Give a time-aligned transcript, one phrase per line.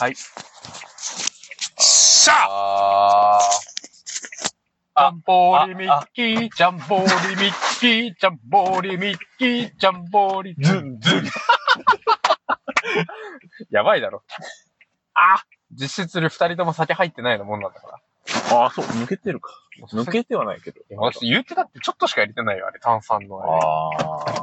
[0.00, 0.14] はい。
[0.16, 3.38] しゃ。
[4.96, 11.24] ジャあンボーリミッキー、ジャンボーリミッキー、ジャンボーリミッキー、ジャンボーリズンズン。
[13.70, 14.22] やばいだろ。
[15.14, 15.42] あ
[15.72, 18.00] 実質二人とも酒入ってないのもんなんだから。
[18.58, 19.50] ああ、そう、抜けてるか。
[19.92, 20.80] 抜けてはないけど。
[20.96, 23.52] 私言うてだってちょっとしか入れてないよ、あれ、炭酸のあれ。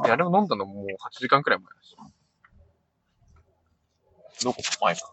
[0.00, 0.88] あいや、あれを飲んだのもう8
[1.18, 1.96] 時間くらい前だし。
[4.42, 5.12] どこ前か。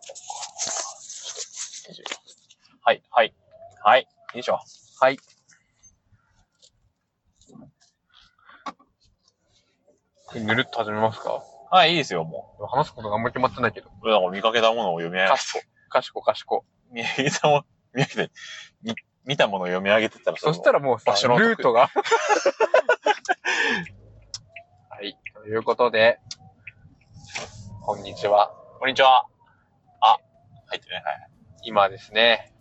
[2.83, 3.33] はい、はい、
[3.83, 4.07] はい。
[4.33, 4.43] よい。
[4.43, 4.59] しょ。
[4.99, 5.17] はい。
[10.35, 11.93] ぬるっと始めますかはい、い。
[11.95, 11.97] い。
[11.97, 13.71] ですよ、もう話すことがあんま決まってない。
[13.71, 13.89] けど。
[14.03, 16.65] なんか見かけたものを読み上げかしこ、かしこ、かしこ。
[16.91, 18.31] 見たもの、見上げて、
[19.25, 21.89] 見たものを読み上げてたら、そしたらもうさ場所、のルートが。
[24.89, 25.15] はい。
[25.35, 25.55] とい。
[25.55, 26.19] うことで、
[27.81, 28.58] こんにちは。
[28.79, 29.25] こんにちは。
[29.99, 30.17] あ、
[30.67, 30.95] 入ってね。
[31.03, 31.29] はい。
[31.63, 32.53] 今ですね、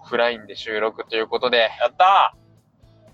[0.00, 2.36] オフラインで収録ということで、やった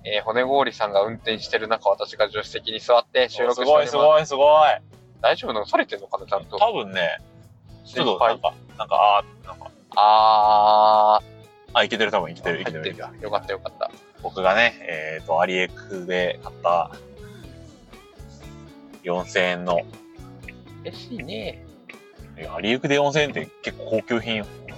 [0.05, 3.91] えー骨氷さんが運転してる中、私が助手席に座ってー収録してすごい、す。
[3.92, 4.69] すごい、すごい。
[5.23, 5.67] 大丈夫なの？
[5.67, 6.27] それてんのかな？
[6.27, 6.59] ちゃんと。
[6.59, 7.17] 多分ね、
[7.87, 11.20] ちょっと、なんか、なんか、あーなんか、あ
[11.73, 12.85] あ、いけてる、多分いけー、てる、いけてる。
[12.85, 13.23] 入ってる。
[13.23, 13.91] よかったよかった。
[14.23, 16.91] 僕がね、えっ、と、アリエクで買った、
[19.05, 19.81] 4000円の、
[20.85, 21.65] 嬉しいね。
[22.39, 24.45] いやアリエクで4000円って結構高級品よ。
[24.45, 24.77] という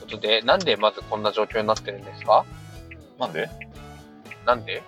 [0.00, 2.44] ことで、なんでまずこんな状況になってるんですか？
[3.18, 3.48] なんで？
[4.46, 4.82] なんで？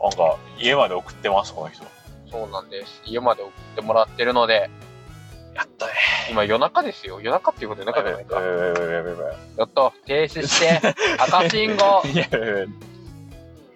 [0.00, 1.84] なんか、家まで送ってます、この人。
[2.30, 3.02] そうなんです。
[3.04, 4.70] 家まで送ってもらってるので、
[5.54, 5.92] やったね。
[6.30, 7.20] 今夜中ですよ。
[7.20, 8.40] 夜中っていうことで中じゃないか。
[8.40, 9.22] やべやべやべやべ
[9.58, 9.92] やった。
[10.06, 12.02] 停止して、赤信号。
[12.08, 12.68] いやいやい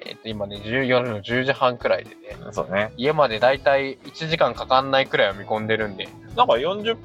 [0.09, 2.93] えっと、今ね、10夜の10時半くらいでね、やそうね。
[2.97, 6.97] 家までだいたい1時間かかんないくらいは見込んでるんで、なんか40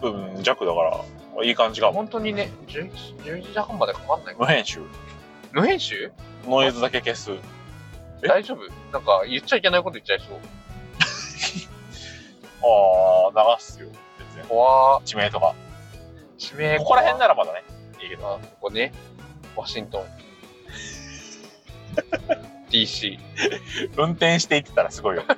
[0.00, 1.94] 分弱だから、いい感じかも。
[1.94, 2.92] 本当にね、10,
[3.24, 4.80] 10時半までかかんない無編集。
[5.52, 6.12] 無編集？
[6.46, 7.32] ノイズだけ消す。
[8.22, 8.28] え？
[8.28, 8.60] 大丈夫？
[8.92, 10.38] なんか言っちゃいけないこと言っちゃいそう。
[13.34, 13.88] ああ、流すよ。
[14.34, 14.44] 全然。
[14.48, 15.54] 怖地名とか。
[16.38, 17.62] 地名ここら辺ならまだね。
[18.02, 18.28] いいけど。
[18.28, 18.92] あここね、
[19.56, 20.04] ワシントン。
[22.70, 23.18] DC。
[23.96, 25.24] 運転していってたらすごいよ。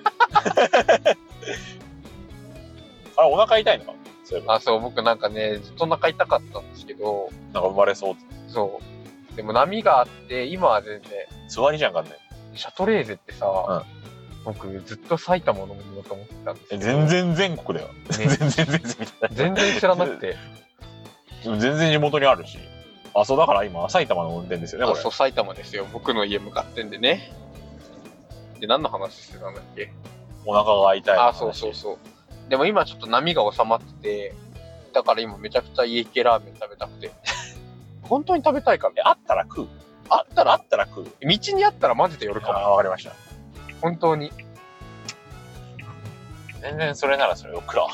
[3.16, 3.92] あれ、お腹痛いのか？
[4.24, 4.54] そういえば。
[4.54, 8.22] あ、そう、僕なんかね、ずっとお腹痛かったんですけど、なんか生まれそうって。
[8.48, 8.80] そ
[9.32, 9.36] う。
[9.36, 11.10] でも波があって、今は全然、
[11.48, 12.12] 座りじゃんかんね。
[12.54, 13.84] シャトレーゼってさ、
[14.44, 17.90] 僕ずっと埼玉のものだと思ってたんですえ、よ全然全国だよ。
[18.10, 19.36] 全然全然みたいな。
[19.36, 20.36] 全然知らなくて。
[21.42, 22.58] でも全然地元にあるし。
[23.18, 25.12] あ、そうだから今、埼玉の運転ですよね、これあそう、。
[25.12, 25.86] 埼玉ですよ。
[25.92, 27.32] 僕の家向かってんでね。
[28.60, 29.90] で、何の話してたんだっけ？
[30.44, 31.18] お腹が痛い。
[31.18, 31.98] あ、そうそうそう。
[32.50, 34.34] でも今ちょっと波が収まってて、
[34.92, 37.10] だから今めちゃくちゃ家系ラーメン食べたくて。
[38.02, 39.68] 本当に食べたいからえ、あったら食う？
[40.08, 41.04] あったら、あったら食う？
[41.20, 42.58] 道にあったらマジで寄るかも。
[42.58, 43.12] あ、わかりました。
[43.80, 44.30] 本当に。
[46.60, 47.86] 全然それならそれを食らう。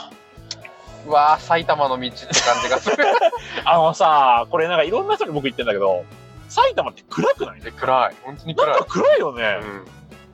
[1.06, 2.96] うわー、埼玉の道って感じがする。
[3.64, 6.04] あのさ、これなんかいろんな人に僕言ってんだけど、
[6.48, 7.60] 埼玉って暗くない？
[7.60, 8.14] で、暗い。
[8.22, 8.80] 本当に暗い。
[8.88, 9.58] 暗いよね。
[9.62, 9.86] うん。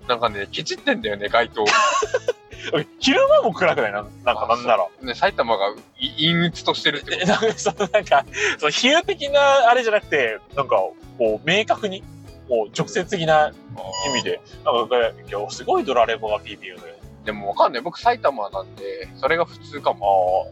[0.08, 1.64] なんかね、ケチってんだよね、街灯。
[2.98, 3.92] 昼間も暗くない？
[3.92, 4.86] なんなんかなんなら。
[5.00, 8.24] ね、埼玉がい陰鬱としてるってなんかそのなんか、
[8.58, 12.02] その比喩的なあれじゃなくて、なんか、こう、明確に、
[12.48, 13.54] もう直接的なと
[14.10, 14.96] 意味で、なんか、
[15.30, 16.94] 今日すごいドラレコがピーピー言うのよ。
[17.28, 17.82] でもわかんない。
[17.82, 20.50] 僕埼玉なんで、それが普通かも。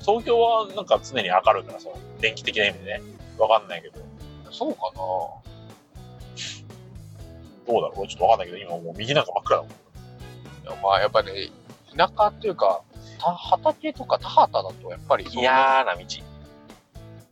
[0.00, 1.88] 東京はなんか常に明るいからさ、
[2.20, 3.00] 電気的な意味でね。
[3.38, 3.94] わかんないけど。
[4.50, 5.40] そうかなど
[7.68, 8.06] うだろう？
[8.06, 9.68] ちょっとわかんないけど、今もう右なんか真っ暗だも
[10.76, 10.82] ん。
[10.82, 11.32] まあやっぱね、
[11.96, 12.82] 田舎っていうか、
[13.18, 15.52] た畑とか田畑だとやっぱりそう嫌
[15.86, 16.04] な道。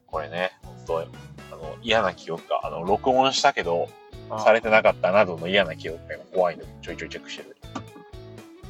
[0.06, 1.04] これね、本当あ
[1.50, 3.90] の、嫌な記憶が、あの、録音したけど、
[4.30, 7.54] あされてなかったなどの嫌な記憶が怖いので、ちょいちょいチェックしてる。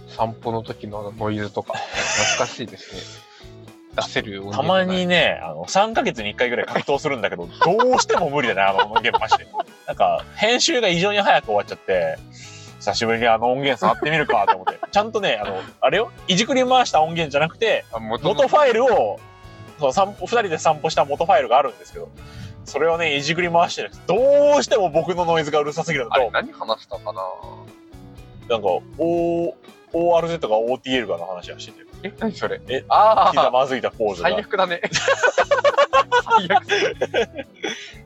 [0.08, 3.00] 散歩の時のノイズとか、懐かしいですね。
[3.96, 9.46] 出せる音たまにね、あの、3ヶ月に1回ぐらい格闘するんだけど、どうしても無理だね、あの音源マジで。
[9.87, 12.19] なんか、編集が異常に早く終わっちゃって、
[12.78, 14.78] 久しぶりにあの音源触ってみるかと思って。
[14.90, 19.19] ちゃんとね、あの、あれよ、いじくり回した音源じゃなくて、あ元元ファイルを、
[19.81, 22.08] そう散歩、二人で散歩した元ファイルがあるんですけど、
[22.64, 23.90] それをね、いじくり回してる。
[24.06, 27.20] どうしても僕のノイズがうるさすぎるのと、あれ何話したかな？
[28.49, 28.69] なんか、
[28.99, 29.54] O、
[29.93, 32.61] ORZ が OTL がの話はしてて、え、何それ？
[32.69, 34.29] えああ、ひざまずいたポーズが。
[34.31, 34.81] 最悪だね。
[36.25, 36.67] 最悪。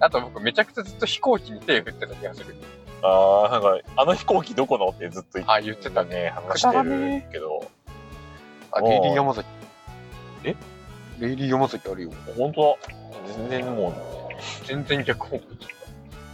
[0.00, 2.54] あと僕めちゃくちゃずっと飛行機に手振ってた気がする。
[3.02, 6.22] ああ、なんか、あの飛行機どこのってずっと言ってあ、言ってたね。
[6.24, 7.68] ね、話してるけど、
[8.70, 9.48] あ、おうゲイリー山崎。
[11.18, 12.10] デイリー山崎あるよ。
[12.36, 12.94] 本当だ。
[13.36, 13.94] 全然もう、
[14.66, 15.44] 全然逆方向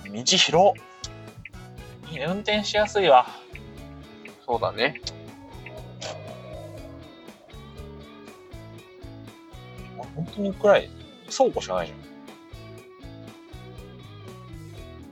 [0.06, 0.74] 道広。
[2.10, 3.26] いいね、運転しやすいわ。
[4.46, 5.00] そうだね。
[10.18, 10.90] 本当にくらい、
[11.30, 11.94] 倉庫しかないよ。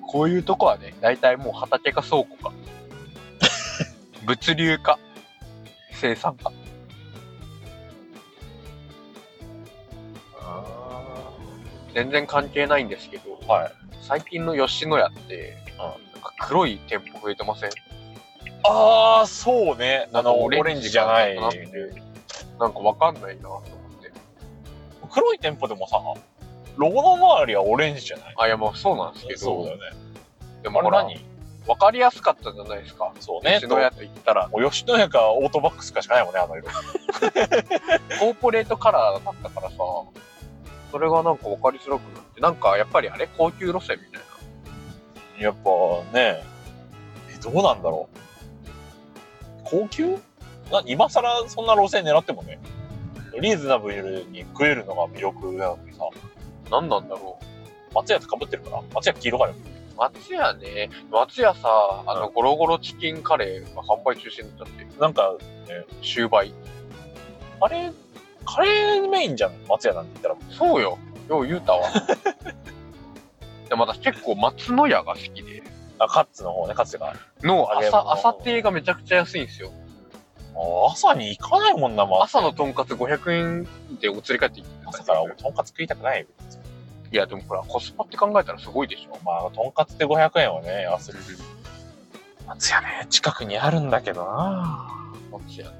[0.02, 2.52] こういうとこはね、大体もう畑か倉庫か。
[4.26, 4.98] 物流か。
[5.92, 6.52] 生産か。
[11.94, 13.72] 全然関係ないんですけど、はい。
[14.02, 17.70] 最近の吉野家って、なんか黒い店舗増えてません？
[18.64, 20.08] ああ、そうね。
[20.12, 21.36] あの、オオレレンンジじゃない。
[22.58, 23.48] なんかわかんないな。
[25.16, 25.98] 黒い店舗でもさ、
[26.76, 28.34] ロゴの周りはオレンジじゃない？
[28.36, 29.84] あ、いや、まあそうなんですけど、そうだよね。
[30.62, 31.24] でもほら、あれ何？
[31.66, 33.12] わかりやすかったじゃないですか？
[33.18, 33.54] そうね。
[33.60, 36.66] 吉野家と言ったら、もう吉野家かオートバックスかしかないもんね、あの色。
[38.20, 39.76] コーポレートカラーだったからさ、
[40.92, 44.22] それがなんかわかりづらくなって、なんかやっぱりあれ高級路線みたい
[45.38, 45.44] な。
[45.44, 45.70] やっぱ
[46.16, 46.42] ね、
[47.34, 48.18] え、どうなんだろう。
[49.64, 50.18] 高級？
[50.70, 52.58] な今更そんな路線狙ってもね、
[53.40, 56.08] リーズナブルに食えるのが魅力なのにさ、
[56.70, 57.94] 何なんだろう。
[57.94, 59.54] 松屋と被ってるから松屋黄色がある。
[59.96, 65.34] 松屋ね、松屋さ、あの、うゴロゴロチキンカレーが販売中止になっちゃって、なんか、
[66.02, 66.52] 終売。
[67.58, 67.94] カレー、
[68.44, 70.54] カレーメインじゃん、松屋なんて言ったら。
[70.54, 70.98] そうよ。
[71.28, 71.88] よう言うたわ。
[73.68, 75.62] でまた結構松野屋が好きで、
[75.98, 77.14] あ、カッツの方ね、カツが。
[77.42, 79.70] の朝、朝亭がめちゃくちゃ安いんですよ。
[80.58, 82.24] あ朝に行かないもんな、まあ。
[82.24, 83.68] 朝のとんかつ500円
[84.00, 86.26] でお釣り帰ってきて朝からとんかつ食いたくないよ。
[87.12, 89.18] いや、でもほら、コスパって考えたらすごいでしょ。
[89.24, 91.14] まあ、とんかつで500円はね、安い。
[92.46, 94.88] 松屋ね、近くにあるんだけどな
[95.30, 95.76] 松屋ね。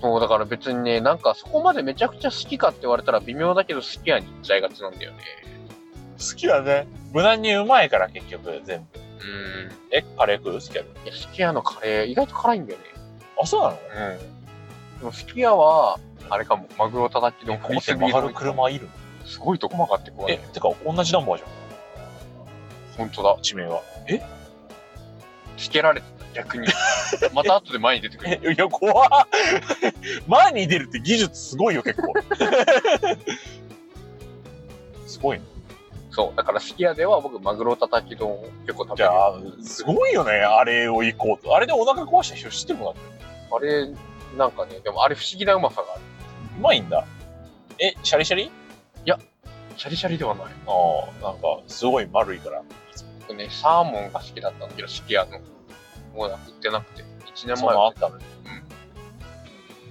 [0.00, 5.18] そう、だから別にね、なんかそこまでめちゃくちゃ好きかって言われたら微妙だけど好きやに行っちゃいがちなんだよね。
[6.18, 6.86] 好きだね。
[7.12, 9.00] 無難にうまいから、結局、全部。
[9.00, 9.72] うーん。
[9.90, 10.52] え、カレー食う？
[10.54, 12.84] 好きやるいや、すき家のカレー、意外と辛いんだよね。
[13.40, 13.76] あ、そうなの？
[13.76, 13.78] う
[14.14, 14.18] ん。
[15.00, 15.98] でもすき家は、
[16.30, 18.88] あれかも、マグロたたきのここって曲がる車いる
[19.24, 20.48] すごいとこ曲がってこえ、ね。
[20.52, 21.48] てか、同じナンバーじゃん。
[22.96, 23.36] ほんとだ。
[23.42, 23.82] 地名は。
[25.56, 26.68] つけられてた、逆に。
[27.34, 28.40] また後で前に出てくる。
[28.42, 29.10] え、いや、怖っ
[30.26, 32.12] 前に出るって技術すごいよ、結構。
[35.06, 35.44] すごいね。
[36.12, 36.36] そう。
[36.36, 38.96] だからすき家では僕、マグロたたき丼を結構食べる。
[38.96, 41.56] じゃあ、すごいよね、あれを行こうと。
[41.56, 43.24] あれでお腹壊した人知ってるもんだって。
[43.50, 43.88] あれ、
[44.36, 46.02] なんかね、でもあれ不思議なうまさがある。
[46.58, 47.04] うまいんだ。
[47.78, 48.50] え、シャリシャリ？
[49.74, 50.44] シャリシャリではない。
[50.44, 50.50] あ
[51.22, 52.62] あ、なんか、すごい丸いから。
[53.20, 55.40] 僕ね、サーモンが好きだったんだけど、すき家の。
[56.14, 57.02] もう売ってなくて。
[57.34, 58.18] 1年そんなのあ前はったの？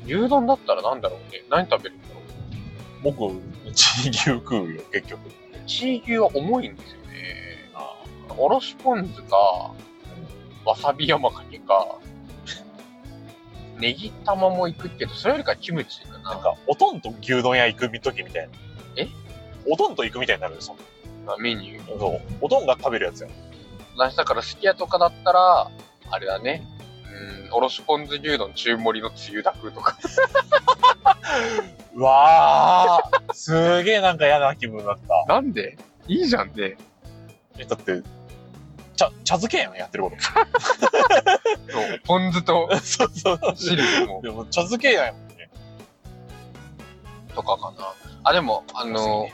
[0.05, 1.43] 牛丼だったらなんだろうね。
[1.49, 3.11] 何食べるんだろう。
[3.11, 5.31] 僕、チー牛食うよ、結局。
[5.67, 7.69] チー牛は重いんですよね。
[7.73, 8.03] あ
[8.37, 9.35] おろしポン酢か、
[10.65, 11.97] わさび山かけか、
[13.77, 16.31] ネギ玉も行くけど、それよりかキムチかな。
[16.31, 18.53] なんか、おとんと牛丼屋行く時みたいな。
[18.97, 19.07] え？
[19.67, 20.77] おとんと行くみたいになるよ、そん
[21.25, 21.37] な。
[21.37, 21.99] メニュー。
[21.99, 22.21] そう。
[22.41, 23.29] おとんが食べるやつや。
[23.97, 25.71] 私だからすき家とかだったら、
[26.09, 26.63] あれだね。
[27.47, 29.97] うん、おろしポン酢牛丼中盛りのつゆだくとか。
[31.93, 35.33] うわー、すげえなんか嫌な気分だった。
[35.33, 35.77] なんで？
[36.07, 36.77] いいじゃんね。
[37.57, 38.01] え、だって、
[38.95, 42.77] 茶、茶漬けやん、やってるこそうポン酢とと。
[42.79, 43.39] そうそう。
[43.55, 45.49] 汁もでも、茶漬けやんもんね。
[47.35, 47.93] とかかな。
[48.23, 49.27] あ、でも、あの、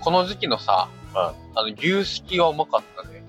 [0.00, 3.19] この時期のさ、うんあの、牛すきはうまかったね。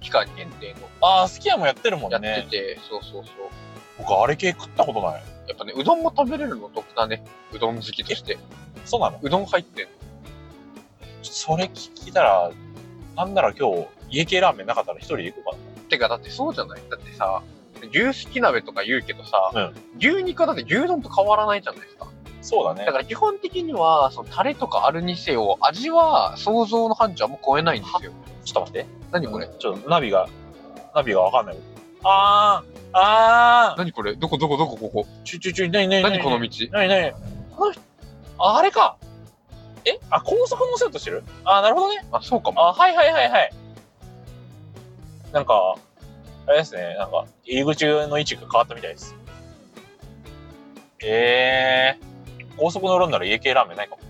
[0.00, 0.88] 期間限定の。
[1.00, 2.46] あー、すき家もやってるもんやってね。
[2.50, 3.34] て、そうそうそう。
[3.98, 5.22] 僕、あれ系食ったことない。
[5.48, 7.24] やっぱね、うどんも食べれるの得だね。
[7.52, 8.38] うどん好きとして。
[8.84, 9.18] そうなの？
[9.22, 9.90] うどん入ってんの。
[11.22, 12.50] それ聞いたら、
[13.16, 15.58] なんなら今日、家系ラーメンなかったら一人で行こうかな。
[15.88, 16.82] てか、だってそうじゃない？
[16.90, 17.42] だってさ、
[17.92, 22.06] 牛すき鍋とか言うけどさ、うん牛肉はだって牛丼と変わらないじゃないですか。
[22.40, 22.92] そうだねだ。
[22.92, 28.12] から基本的には、そのタレとかあるにせよ、味は想像の範疇はもう超えないんですよ。
[28.48, 28.86] ちょっと待って。
[29.12, 30.26] 何これ、ちょっとナビが、
[30.94, 31.56] ナビがわかんない。
[32.02, 34.14] あー、あー、何これ？
[34.16, 35.06] どこどこどこここ？
[35.24, 37.12] ちょちょちょ、なになに何この道なになに
[38.38, 38.96] あ、あれか。
[39.84, 42.06] えあ、高速乗せようとしてるあ、なるほどね。
[42.10, 42.60] あ、そうかも。
[42.60, 43.52] あ、はいはいはいはい。
[45.32, 45.74] なんか、
[46.46, 49.14] あれですね、なんか、入り口の位置が変わったみたいです。
[51.04, 54.02] えー、高速乗るんなら家系ラーメンないかも。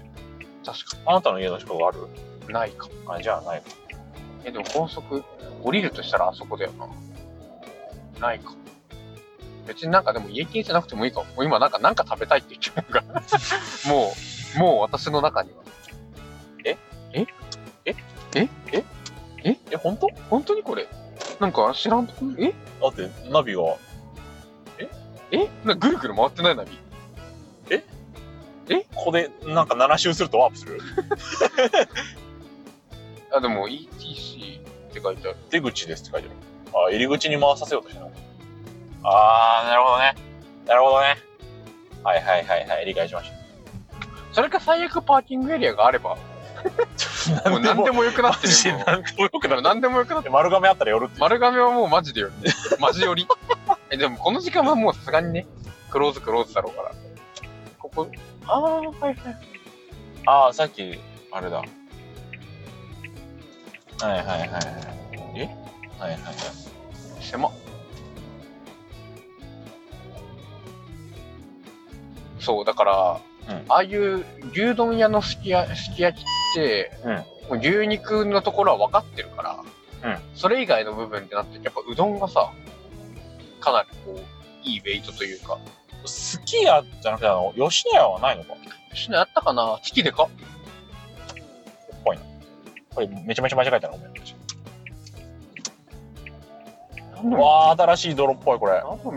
[0.64, 1.99] 確かあなたの家の近くある
[2.47, 2.52] に。
[2.52, 3.14] ないかも。
[3.14, 3.68] あ、じゃあないか。
[4.45, 5.25] え、でも高速、
[5.62, 6.88] 降りるとしたらあそこだよな。
[8.21, 8.50] ないか。
[8.50, 8.57] も。
[9.66, 11.21] 別になんかでも家系じゃなくてもいいか。
[11.21, 11.26] も。
[11.26, 13.23] もう今なんかなんか食べたいって言ってるのが。
[13.88, 14.12] も
[14.57, 15.57] う、もう私の中には。
[16.64, 16.76] え？
[17.12, 17.26] え？
[17.85, 17.95] え？
[18.35, 18.49] え？
[18.73, 18.85] え？
[19.45, 19.57] え？
[19.71, 20.09] え、本当？
[20.30, 20.88] 本当にこれ？
[21.40, 22.26] なんか知らんとこ？
[22.38, 22.54] え？
[22.80, 23.62] だって、ナビが、
[25.30, 25.49] え？
[25.64, 26.78] なんかぐるぐる回ってないナビ？
[28.95, 30.80] ここでなんか7周するとワープする？
[33.32, 35.37] あ、でも ETC って書いてある。
[35.50, 36.87] 出口ですって書いてある。
[36.87, 38.12] あ、入り口に回させようとしてるの
[39.04, 40.14] あー、なるほどね。
[40.66, 41.16] なるほどね。
[42.04, 43.30] はいはいはいはい、理解しまし
[44.32, 46.16] それか最悪パーキングエリアがあれば、
[47.42, 47.50] た。
[47.50, 48.85] もう何でもよくなってるよ。
[48.87, 49.56] 何でもよくなる。
[49.56, 50.32] もう何でもよくなってる。
[50.32, 51.20] 丸亀あったら寄るって。
[51.20, 52.50] 丸亀はもうマジでより。
[52.78, 53.26] マジ寄り。
[53.90, 55.47] え、でもこの時間はもうさすがにね、
[55.90, 56.92] クローズクローズだろうから。
[57.78, 58.08] ここ、
[58.47, 59.16] あー、はいはい。
[60.26, 60.99] あー、さっき、
[61.32, 61.62] あれだ。
[64.00, 64.64] はいはいはいはい。
[65.35, 65.57] え？
[65.99, 66.35] はいはいはい。
[67.21, 67.52] 狭っ。
[72.40, 76.25] そう、だから、うんああいう牛丼屋のすきやすき焼きっ
[76.55, 76.93] て、
[77.50, 82.52] うん牛肉のところは分かってるから、うんそれ以外の部分ってなって、やっぱうどんがさ、
[83.61, 85.59] かなりこう、いいウェイトというか。
[86.05, 88.55] すき家じゃなくて、あの、吉野家はないのか？
[88.95, 89.81] しねあったかな？
[89.83, 90.28] チキでか？
[92.99, 94.12] これめちゃめちゃ間違えたな、ごめん。
[97.14, 98.73] 何のわー、新しい泥っぽい、これ。
[98.73, 99.12] 何の道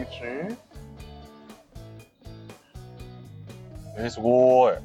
[3.98, 4.80] えー、すごー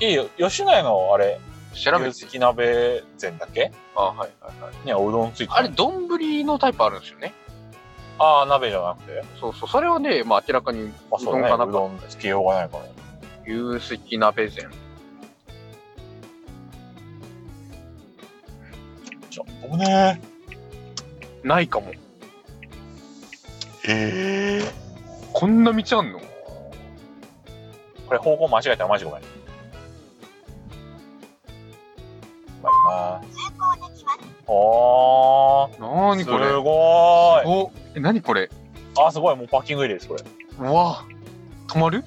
[0.00, 0.06] い。
[0.08, 1.38] いいよ、吉野家のあれ、
[1.74, 2.26] 調べて牛す。
[2.26, 3.70] き鍋膳だっけ？
[3.94, 4.28] あ、はいはい
[4.62, 4.74] はい。
[4.84, 6.08] にはうどんついてるあれ、丼
[6.44, 7.32] のタイプあるんですよね。
[8.18, 9.22] ああ、鍋じゃなくて？
[9.40, 9.68] そうそう。
[9.68, 10.92] それはね、まあ明らかにう。
[11.24, 12.84] どんかなうどんつけようがないから。
[13.46, 14.70] 牛すき鍋膳。
[19.30, 20.20] ちょっとね
[21.42, 21.92] ないかも。
[23.86, 24.72] ええ
[25.32, 26.20] こんな道あんの？
[28.06, 29.20] これ方向間違えたらマジごめん。
[29.20, 29.24] う
[32.62, 33.20] まいな
[34.46, 36.52] おー、すなーにこれ？
[36.54, 37.46] ごーい。
[37.46, 38.48] おえ、なにこれ？
[38.98, 40.22] あ、すごい、もうパッキングエリアです、これ。
[40.60, 41.04] うわ
[41.68, 42.04] 止まる？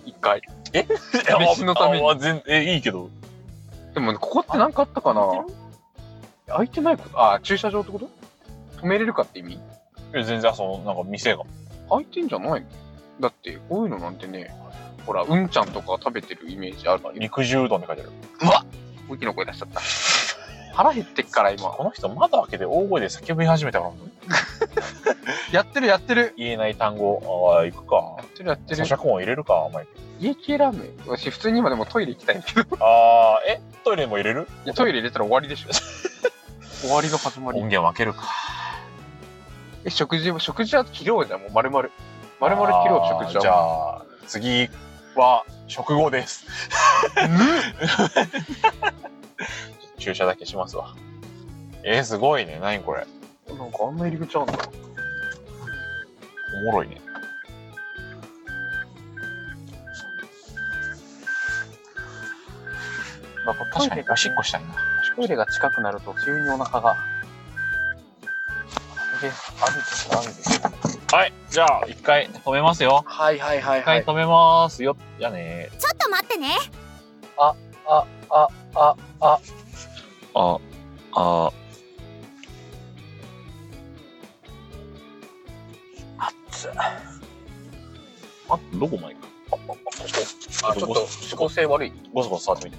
[0.82, 1.40] 一回。
[1.56, 3.10] 飯のためにああ全え、いいけど。
[3.94, 5.22] でも、ここってなんかあったかな？
[6.56, 7.20] 開いてないこと？
[7.34, 8.10] あ、駐車場ってこと？
[8.82, 9.60] 止めれるかって意味？
[10.14, 11.44] え全然、その、なんか店が。
[11.90, 12.62] 開いてんじゃない？
[12.62, 12.68] の
[13.20, 14.54] だって、こういうのなんてね、
[15.06, 18.12] ほら、うんちゃんとか食べてるイメージあるから、肉汁うどんって書いてある。
[19.10, 19.82] 大きな声出しちゃった。
[20.78, 21.70] 腹減ってっから、今。
[21.72, 23.94] この人、窓開けて大声で叫び始めたから、
[25.52, 26.36] やってる、やってる。
[26.38, 27.52] 言えない単語。
[27.58, 28.24] ああ、行くかや。
[28.24, 28.96] ってる、やってる咀。
[28.96, 29.92] 嚼音入れるか、マイク。
[30.20, 30.92] 家系ラーメン。
[31.08, 32.78] 私、普通に今でもトイレ行きたいんだけど。
[32.80, 34.48] ああ、え、トイレも入れる？
[34.66, 35.70] いやトイレ入れたら終わりでしょ。
[36.82, 37.70] 終わりの始まり音。
[37.70, 38.22] 源分けるか。
[39.84, 41.90] え、食事、食事は切ろうじゃん、もう丸々。
[42.40, 43.42] 丸々切ろう、食事は。
[43.42, 44.70] じゃあ、次
[45.16, 46.46] は、食後です。
[49.98, 50.96] 注射だけしますわ。
[51.84, 52.60] えー、すごいね。
[52.62, 53.06] 何これ。
[53.56, 54.54] なんかあんな入り口あんだ。
[56.62, 57.02] おもろいね。
[63.46, 64.88] まあ、確かに、おしっこしたいな。
[65.18, 66.96] トイレが近くなると急にお腹が。
[69.20, 70.62] で、あるです、あるです。
[71.12, 71.34] はい。
[71.50, 73.04] じゃあ、一回止めますよ。
[73.08, 74.96] はいはいはい一回止めますよ。
[75.18, 75.70] じゃあね。
[75.80, 76.50] ちょっと待ってね
[77.38, 77.56] あ、
[77.88, 79.40] あ、あ、あ、あ、
[80.40, 80.72] あ、
[86.52, 89.28] つあ、どこまで行く
[90.64, 91.94] あ、ちょっと、指向性悪い。
[92.14, 92.78] ゴソゴソ触ってみて。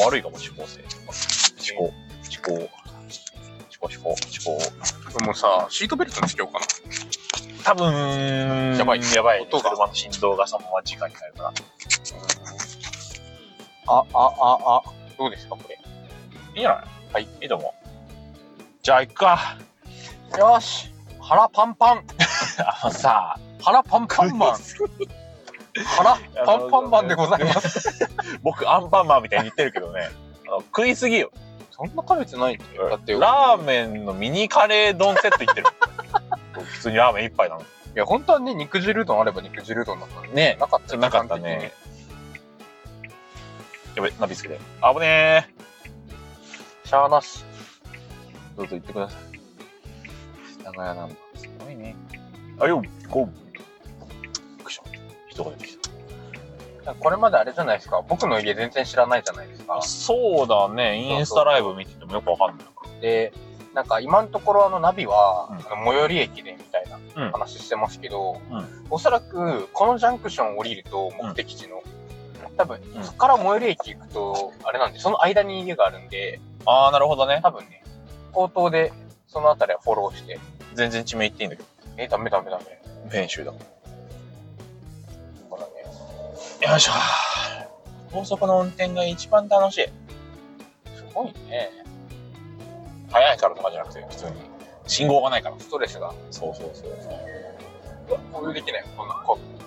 [0.00, 0.80] あ、悪いかも、指向性。
[1.58, 1.92] 指向、
[2.30, 2.68] 指向、指
[3.78, 5.24] 向、指向、指向。
[5.24, 6.66] もうさ、シートベルトにつけようかな。
[7.64, 9.40] 多分、やばいやばい。
[9.40, 11.52] 音が車の振動がそのまま直になるから。
[13.86, 15.03] あ、あ、あ、あ。
[15.18, 15.76] どうですか、これ。
[16.54, 16.84] いいんじゃない？
[17.14, 17.88] はい、いいと思う。
[18.82, 19.56] じゃあ行くか。
[20.38, 22.04] よし腹パンパン
[22.58, 24.58] あのさ、腹パンパンマン
[25.96, 28.08] 腹パンパンマンでございます。
[28.42, 30.08] 僕、アンパンマンみたいに言ってるけどね。
[30.66, 31.30] 食いすぎよ。
[31.70, 35.66] そんな食べてないんだって、ラーメンのミニカレー丼セットいってる。
[36.62, 37.62] 普通にラーメン一杯なの。
[37.62, 40.20] いや、本当はね、肉汁うどんあれば肉汁うどんだった。
[40.34, 41.72] ねなかったよなかったね。。
[43.94, 44.60] やべ、ナビつけて。
[44.80, 45.48] あぶね
[46.84, 47.44] しゃーなし。
[48.54, 48.56] ー。
[48.56, 49.20] どうぞ行ってください。
[50.58, 51.14] 世田谷なんだ。
[51.34, 51.96] すごいね。
[52.58, 53.26] あよ、ゴー。
[53.26, 54.84] びっくりした。
[55.28, 55.78] 人が出てき
[56.84, 56.94] た。
[56.94, 58.02] これまであれじゃないですか。
[58.08, 59.80] 僕の家全然知らないじゃないですか。
[59.82, 60.98] そうだね。
[60.98, 63.00] インスタライブ見ててもよくわかんない。
[63.00, 63.32] で、
[63.74, 71.82] なんか今のところあのナビは、うんあの最寄り駅でみたいなうん話してますけど、うんおそらくこのジャンクション降りると目的地の、
[72.56, 77.40] 多分うんそこから最寄り駅行くと、あれなんで、その間に家があるんで、ああ、なるほどね。
[77.42, 77.82] 多分ね、
[78.32, 78.92] 口頭で
[79.28, 80.38] そのあたりはフォローして、
[80.74, 81.68] 全然地名言っていいんだけど。
[81.96, 82.64] え、ダメダメダメ。
[83.10, 83.52] 編集だ。
[85.50, 86.70] ほらね。
[86.70, 86.92] よいしょ。
[88.12, 89.86] 高速の運転が一番楽しい。
[90.96, 91.70] すごいね。
[93.10, 94.32] 速いからとかじゃなくて、普通に。
[94.86, 95.58] 信号がないから。
[95.58, 96.12] ストレスが。
[96.30, 96.90] そうそうそう。
[98.08, 98.88] うわ、こういうできないよ。
[98.96, 99.63] こんな、こう。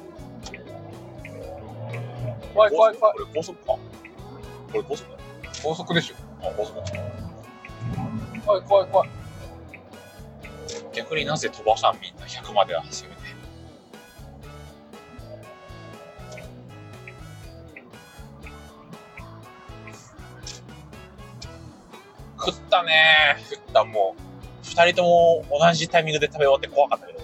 [2.54, 3.18] 怖い怖い怖い。
[3.18, 3.80] これ高速かこ
[4.74, 5.22] れ高速だよ。
[5.64, 6.16] 高速でしょ。
[6.42, 6.84] あ、高速だ。
[8.46, 9.10] 怖い怖い怖い。
[10.94, 13.18] 逆になぜ飛ばさんみんな100まではせめて。
[22.40, 24.28] 食ったね食ったもう。
[24.64, 27.20] 二人とも同じタイミングで食べ終わって怖かったけど、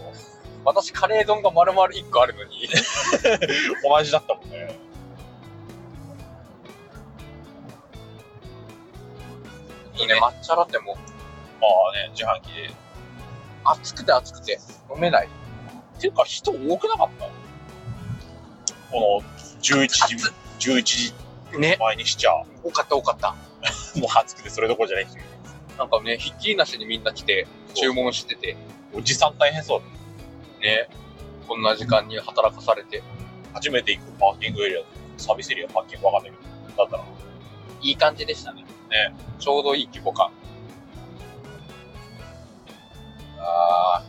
[0.65, 2.67] 私カレー丼が丸々1個あるのに。
[3.83, 4.82] 同じだったもんね。
[9.95, 10.95] いいね、抹茶ラテも。
[10.95, 12.73] まあね、自販機で。
[13.65, 14.59] 熱くて熱くて
[14.93, 15.27] 飲めない。
[15.27, 17.25] っていうか人多くなかった？
[18.91, 19.87] この11
[20.57, 21.13] 時、11時
[21.57, 21.77] ね。
[21.79, 22.31] 前にしちゃ、
[22.63, 23.29] 多かった多かった。
[23.99, 25.11] もう暑くてそれどころじゃないし。
[25.77, 28.57] なんかね、ひっきりなしにみんな来て、注文してて、
[28.93, 29.81] おじさん大変そう
[30.61, 30.89] だね。
[31.47, 33.01] こんな時間に働かされて、
[33.53, 34.81] 初めて行くパーキングエリア、
[35.17, 36.37] サービスエリアパーキングわかんないけ
[36.75, 37.03] ど、だったら、
[37.81, 38.63] いい感じでしたね。
[38.93, 39.13] ね。
[39.39, 40.31] ちょうどいい規模感。
[43.39, 44.03] あ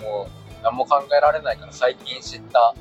[0.00, 0.02] ー。
[0.04, 2.74] もう、何も考えられないから最近知った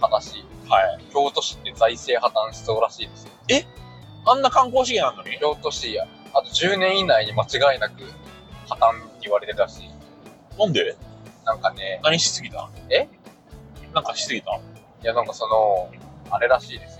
[0.00, 0.44] 話。
[0.68, 1.04] はい。
[1.12, 3.32] 京都市って財政破綻しそうらしいですよ。
[4.26, 5.38] あんな観光資源なのに？
[5.38, 8.02] 京都市や、あと10年以内に間違いなく
[8.68, 9.82] 破綻って言われてたし、
[10.58, 10.94] なんで？
[11.44, 12.68] なんかね、何しすぎた？
[12.90, 13.08] え？
[13.94, 14.54] なんかしすぎた？
[14.56, 14.60] い
[15.02, 15.90] やなんかその、
[16.30, 16.99] あれらしいです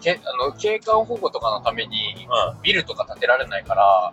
[0.00, 2.26] けあの景観保護とかのために
[2.62, 4.12] ビルとか建てられないから、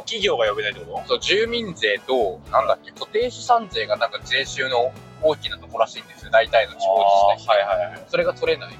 [0.00, 1.08] 企業が呼べないってこと？
[1.08, 6.30] そう住民税と、なんだっけ、固定資産税がなんか税収の大きなところらしいんですよ。
[6.30, 6.98] 大体の地方
[7.36, 7.58] 自治体。
[7.62, 8.04] はいはいはい。
[8.08, 8.74] それが取れない。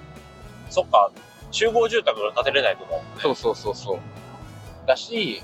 [0.71, 1.11] そっか、
[1.51, 3.05] 集合住宅が建てれないとかもね。
[3.19, 3.99] そうそうそうそう。
[4.87, 5.43] だし、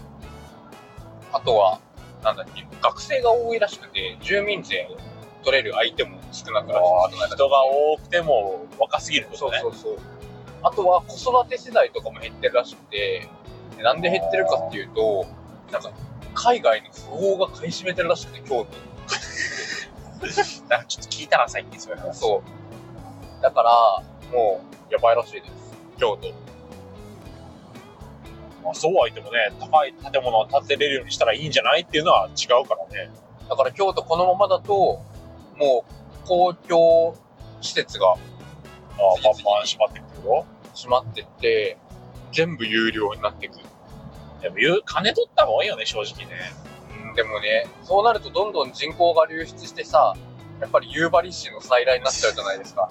[1.33, 1.79] あとは、
[2.23, 4.97] なんだっけ、学生が多いらしくて、住民税を
[5.45, 7.29] 取れる相手も少なくらしああ、い。
[7.29, 9.37] 人が多くても若すぎるとね。
[9.39, 9.99] そうそうそう。
[10.67, 13.29] あとは子育て世代とかも減ってるらしくて、
[13.77, 15.25] でなんで減ってるかっていうと、
[15.71, 15.93] なんか、
[16.35, 18.67] 海外の富豪が買い占めてるらしくて、京都。
[20.69, 21.97] なんかちょっと聞いたな、最近それ。
[22.13, 23.43] そう。
[23.43, 23.71] だから、
[24.33, 25.53] もう、やばいらしいです。
[25.99, 26.31] 京都。
[28.65, 33.13] まあ、そうは言ってもね、高い建物を建てれるようにしたらいいんじゃないっていうのは違うからね。
[33.49, 35.01] だから京都このままだと、
[35.57, 35.85] も
[36.25, 37.15] う、公共
[37.61, 38.17] 施設が
[38.99, 40.29] ああ、パンパン閉まってくるけ
[40.77, 40.91] ど。
[40.91, 41.79] 閉まってって、
[42.33, 43.65] 全部有料になってくる。
[44.43, 46.37] でも金取った方がいいよね、正直ね。
[47.09, 50.15] うん、でもね、そうなるとどんどん人口が流出してさ、
[50.61, 52.89] やっぱり夕張市の再来になっちゃうじゃないですか。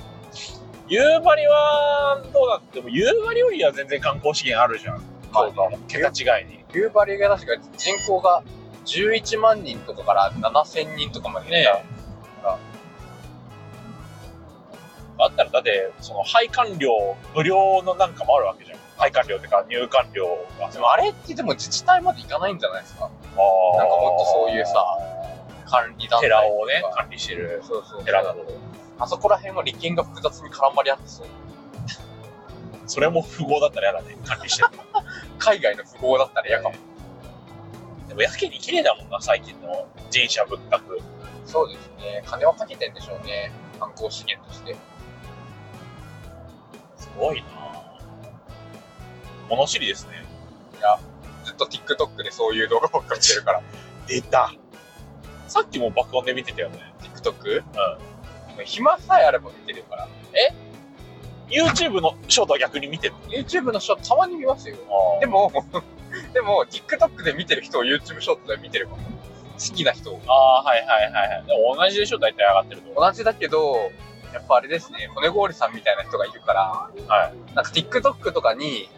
[0.87, 4.97] 夕張は、どうだっても、夕張よりは全然観光資源あるじゃん。
[5.31, 6.63] まあそうだ、桁違いに。
[6.73, 8.43] 夕張が確か人口が
[8.85, 11.67] 11万人とかから7000人とかまでね
[15.17, 16.91] あったら、だって、その、配管料、
[17.35, 18.79] 無料のなんかもあるわけじゃん。
[18.97, 20.69] 配管料っていうか、入管料が。
[20.71, 23.05] でもあれってでも自治体まで行かないんじゃないですか？
[23.05, 24.85] あーなんかもっとそういうさ、
[25.65, 28.45] 管理団体とか寺をね、管理してるそうそう寺など。
[28.97, 31.27] あそこら辺は利権が複雑に絡まり合ってそう。
[32.87, 34.69] それも富豪だったら嫌だね、管理してる。
[35.39, 36.75] 海外の富豪だったら嫌かも。
[38.07, 41.01] でもやけに綺麗だもんな、最近の人社仏閣。
[41.45, 42.23] そうですね。
[42.25, 43.51] 金はかけてんでしょうね。
[43.79, 44.75] 観光資源として。
[47.05, 47.47] すごいな
[49.49, 50.25] 物知りですね。
[51.43, 53.61] ずっと TikTok でそういう動画ばっかりしてるから。
[54.07, 54.51] 出た。
[55.47, 56.79] さっきも爆音で見てたよね。
[57.01, 57.63] TikTok?
[58.57, 58.65] うん。
[58.65, 60.07] 暇さえあれば見てるから。
[61.49, 63.13] YouTube のショートは逆に見てる。
[63.29, 64.75] YouTube のショートたまに見ますよ。
[65.19, 65.65] でも、も、
[66.33, 69.03] でも、TikTok で見てる人を YouTube ショートで見てるかも。
[69.53, 70.19] 好きな人を。
[70.27, 71.45] ああ、はいはいはいはい。
[71.45, 72.99] でも同じでしょ、大体上がってると。
[72.99, 73.91] 同じだけど、
[74.35, 76.61] やっぱあれですね、骨氷さんみたいな人がいるから、
[77.07, 77.55] はい。
[77.55, 78.89] なんか TikTok とかに、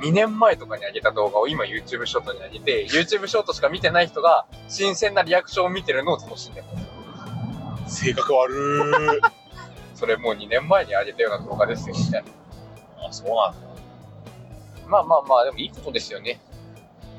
[0.00, 8.02] 2年前とかに上げた動画を今 YouTube ショートに上げて、YouTube ショートしか見てない人が、新鮮なリアクションを見てるのを楽しんでます。
[8.02, 9.30] 性格悪ー。
[9.94, 13.06] それもう2年前に上げたような動画ですよ、みたいな。
[13.08, 13.68] あ、そうなんだ。
[14.86, 16.40] まあまあまあ、でもいいことですよね。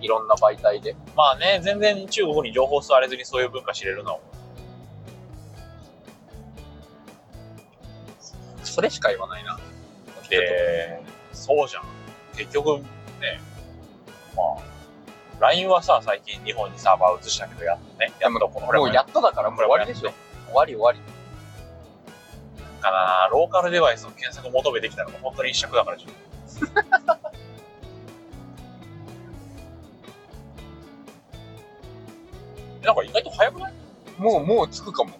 [0.02, 0.96] いろんな媒体で。
[1.16, 4.20] まあね、全然中国に情報吸われずにそういう文化知れるのは
[8.70, 9.60] それしか言わないな。
[10.30, 11.02] で、
[11.34, 11.84] そうじゃん。
[12.36, 12.80] 結局
[13.20, 13.42] ね、
[14.36, 14.62] まあ、
[15.40, 18.12] LINE はさ、最近日本にサーバー移したけど、やっとね。
[18.20, 20.12] やっとこのもうやっとだからもう終わりでしょ。
[20.48, 21.00] 終わり終わり。
[22.82, 25.98] かなローカルデバイスの検索求めてきたのが本当に一尺だから。
[32.84, 33.74] なんか意外と早くない？
[34.18, 35.12] もう、もうつくかも。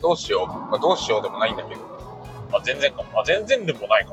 [0.00, 0.46] どうしよう。
[0.46, 1.80] まあ、どうしようでもないんだけど。
[2.52, 3.02] あ、全然か。
[3.14, 4.12] あ、全然でもないか。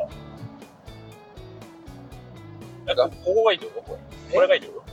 [2.85, 3.91] なんか、ここがいいってこと？
[3.91, 3.97] こ
[4.29, 4.35] れ。
[4.35, 4.91] これがいいってこと？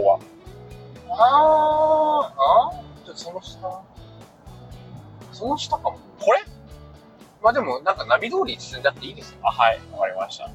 [0.00, 0.18] ここは。
[1.10, 3.06] あー、あー？
[3.06, 3.82] ちょっとその下。
[5.32, 5.98] その下かも。
[6.20, 6.40] これ？
[7.42, 9.38] まあでも、なんかナビ通り進んじゃっていいですよ。
[9.42, 9.80] あ、はい。
[9.92, 10.48] わかりました。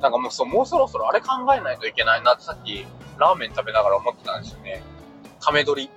[0.00, 2.84] なんかもうそう、もうそろそろあれ考えないといけないなってさっき、
[3.18, 4.82] ラーメン食べながら思ってたんですよね。
[5.40, 5.90] ため撮り。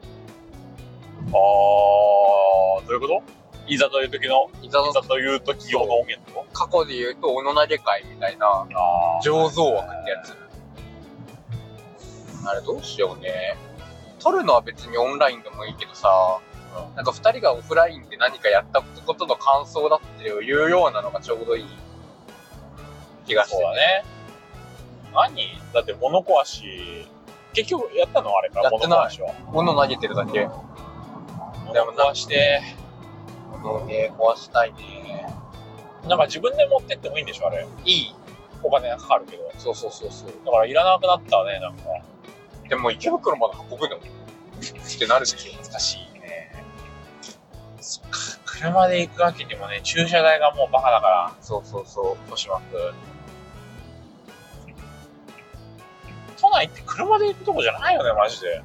[1.31, 3.23] あー、どういうこと？
[3.67, 8.65] いざという時の、いざのいざという時用の音源ってこ過去で言うと、おの投げ会みたいな、
[9.23, 10.35] 醸造枠ってやつ。
[12.47, 13.55] あれどうしようね。
[14.19, 16.09] 撮るのは別にオンラインでもいいけどさ、
[16.95, 21.65] なんか二人がオフラインで何かやったことの感想だっていうようなのがちょうどいい
[23.27, 24.03] 気がして、そうだね。
[25.13, 25.61] 何？
[25.73, 27.07] だって物壊し、
[27.53, 28.35] 結局やったの？
[28.35, 29.33] あれから、物壊しは。
[29.51, 30.47] 物投げてるだけ。
[31.69, 32.61] 物壊して、
[33.61, 35.33] 物ね、壊したいね。
[36.07, 37.67] なんか自分で持ってってもいいんでしょあれ。
[37.85, 38.15] いい。
[38.61, 39.51] お金がかかるけど。
[39.57, 40.29] そうそうそうそう。
[40.45, 41.83] だからいらなくなったね、なんか。
[42.67, 43.97] でも池袋まで運ぶの？
[43.97, 43.99] っ
[44.99, 45.63] てなるでしょ。
[45.63, 46.63] 難しいね。
[47.79, 52.05] そっか、車で行くわけにもね、駐車代がもうバカだから、そうそうそう。
[52.25, 52.93] 豊島区。
[56.41, 58.61] 都内って車で行くとこじゃないよね、マジで。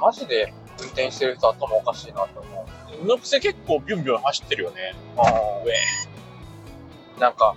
[0.00, 2.66] マジで運転してる人頭おかしいなと思
[3.02, 3.06] う。
[3.06, 4.94] のくせ結構ビュンビュン走ってるよね。
[5.64, 7.20] 上。
[7.20, 7.56] なんか、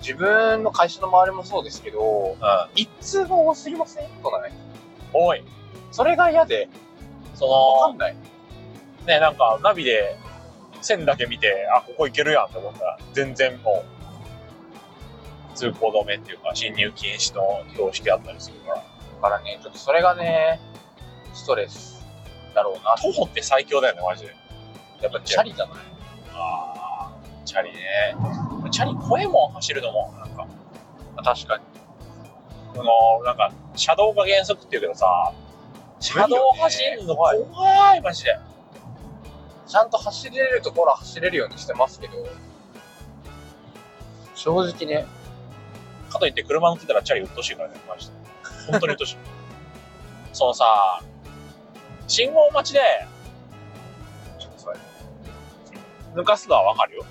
[0.00, 2.68] 自分の会社の周りもそうですけど、うん。
[2.74, 4.08] 一通が多すぎません？
[4.22, 4.52] 都内。
[5.12, 5.42] 多い。
[5.90, 6.68] それが嫌で、
[7.34, 8.16] そのわかん、ない。
[9.06, 10.16] ね、なんかナビで
[10.82, 13.84] 線だけ見て、あ、ここ行けるやんって思ったら、全然も
[15.54, 18.76] う、通行止めっていうか、進入禁止の標識あったりするから。
[18.76, 18.82] だ
[19.22, 20.60] からね、ちょっとそれがね、
[21.32, 21.95] ストレス
[22.56, 22.96] だろうな。
[23.00, 24.34] 徒歩って最強だよね、マジで。
[25.02, 25.76] やっぱチャリじゃない？
[26.32, 27.78] あー、チャリね。
[28.72, 30.46] チャリ怖いもん走るのも、なんか。
[31.22, 31.64] 確かに。
[32.74, 35.32] この、なんか、車道が原則って言うけどさ、
[36.00, 37.34] 車道走るの怖
[37.96, 38.38] い、マジで。
[39.66, 42.12] ちゃんと走れるところは走れるようにしてますけど、
[44.34, 45.06] 正直ね、
[46.10, 48.12] かといって車乗ってたらチャリうっとうしいからね、マジで。
[48.70, 49.16] 本当にうっとうしい。
[50.32, 51.00] そのさ、
[52.06, 52.80] 信号待ちで、
[54.38, 54.76] ちょっとそれ、
[56.14, 57.04] 抜かすのはわかるよ。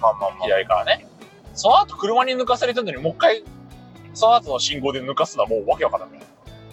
[0.00, 0.38] まあまあまあ。
[0.42, 1.06] 左からね。
[1.54, 3.44] その後車に抜かされたのにもう一回、
[4.14, 6.20] その後の信号で抜かすのはもうわけわからない。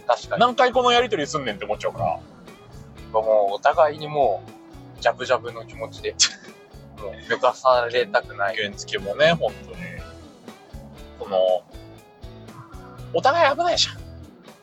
[0.08, 0.42] 確かに。
[0.42, 2.20] 何回このやりとりすんねんって思っちゃうから。
[3.12, 4.44] もうお互いにも
[4.98, 6.16] う、ジャブジャブの気持ちで、
[7.02, 8.56] もう抜かされたくない。
[8.56, 9.78] 原付もね、本当に。
[11.20, 11.64] この、
[13.14, 13.96] お互い危ないじゃん。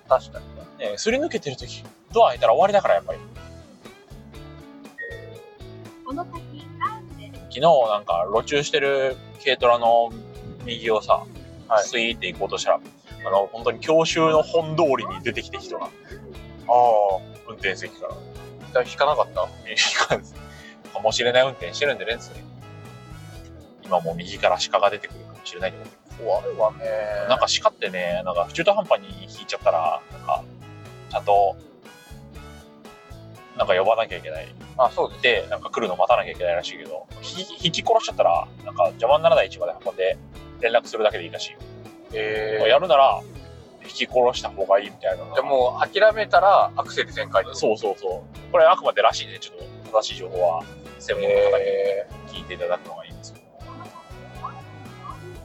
[0.08, 0.90] 確かにね。
[0.90, 1.82] ねすり抜けてるとき、
[2.16, 3.18] ドア開いたら終わりだから、やっぱり。
[6.04, 6.66] この先、
[7.50, 10.10] 昨日なんか路中してる軽トラの
[10.64, 11.24] 右をさ、
[11.68, 11.84] はい。
[11.84, 12.80] スイーって行こうとしたら、
[13.26, 15.90] あの、本当に教習の本通りに出てきて人が、ああ、
[17.48, 18.14] 運転席から。
[18.68, 19.48] 一回引かなかった？
[19.66, 20.36] えー
[20.92, 22.40] かもしれない運転してるんでね、つって。
[23.84, 25.84] 今もう右から鹿が出てくるかもしれないけど、
[26.24, 26.78] 怖いわね。
[27.28, 30.42] なんか鹿ってね、なんか中途半端に引いちゃったら、なんか、
[31.10, 31.56] ちゃんと、
[33.56, 34.46] なんか呼ばなきゃいけない。
[34.78, 40.18] あ、そうでなんか来るの待たなきゃいけないらしいけど、ひ引き殺しちゃったら、なんか邪魔にならない位置まで運んで、
[40.60, 41.58] 連絡するだけでいいらしいよ。
[42.12, 43.20] えー、やるなら、
[43.84, 45.24] 引き殺した方がいいみたいな。
[45.24, 47.54] じゃあもう諦めたらアクセル全開で。
[47.54, 48.52] そうそうそう。
[48.52, 49.38] これあくまでらしいね。
[49.38, 49.56] ちょっ
[49.90, 50.64] と正しい情報は
[50.98, 53.46] 専門の方にえ聞いていただくのがいいんですけど。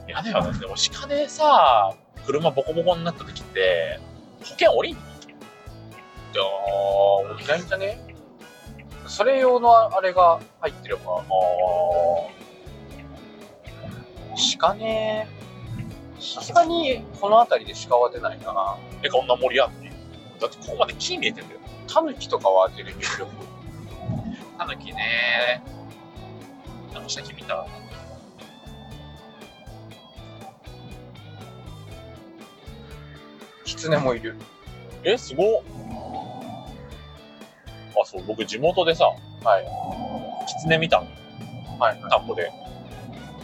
[0.08, 0.58] いやだよね。
[0.58, 1.94] でも鹿でさ、
[2.26, 4.00] 車ボコボコになった時って、
[4.42, 5.00] 保険降りんの？
[6.32, 6.46] ってああ
[7.34, 7.98] 沖縄んじたね。
[9.06, 11.22] それ用のあれが入ってればああ
[14.58, 15.28] 鹿ね。
[16.18, 18.78] さすがにこの辺りで鹿は出ないかな。
[19.02, 19.92] えこんな森あって
[20.40, 21.60] だってここまで木見えてんだよ。
[21.86, 23.30] タヌキとかは出る結局。
[24.56, 25.62] タヌキね。
[26.94, 27.66] なんかさっき見た？
[33.64, 34.36] キツネもいる。
[35.04, 35.62] えすごっ。
[38.00, 39.04] あ、そう、僕地元でさ、
[39.44, 40.46] はい。
[40.46, 41.06] キツネ見たの、
[41.78, 42.00] はい。
[42.10, 42.50] 田んぼで。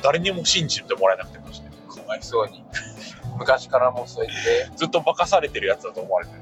[0.03, 1.69] 誰にも信じてもらえなくてまして。
[1.69, 2.65] かわいそうに。
[3.39, 6.41] 昔からもうそうやって、ずっと化かされてるやつだと思われてる。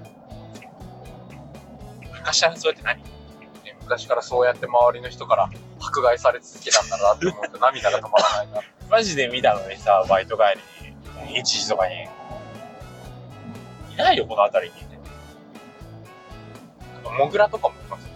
[2.11, 3.03] 昔はそうやって何
[3.65, 5.49] ね昔からそうやって周りの人から
[5.81, 8.61] 迫害され続けたんだなって思うと涙が止まらないな。
[8.91, 10.43] マジで見たのにさ、バイト帰
[11.25, 12.09] りに、1時とかに。
[13.93, 14.96] いないよ、この辺りに。
[17.19, 18.09] モグラとかもいます。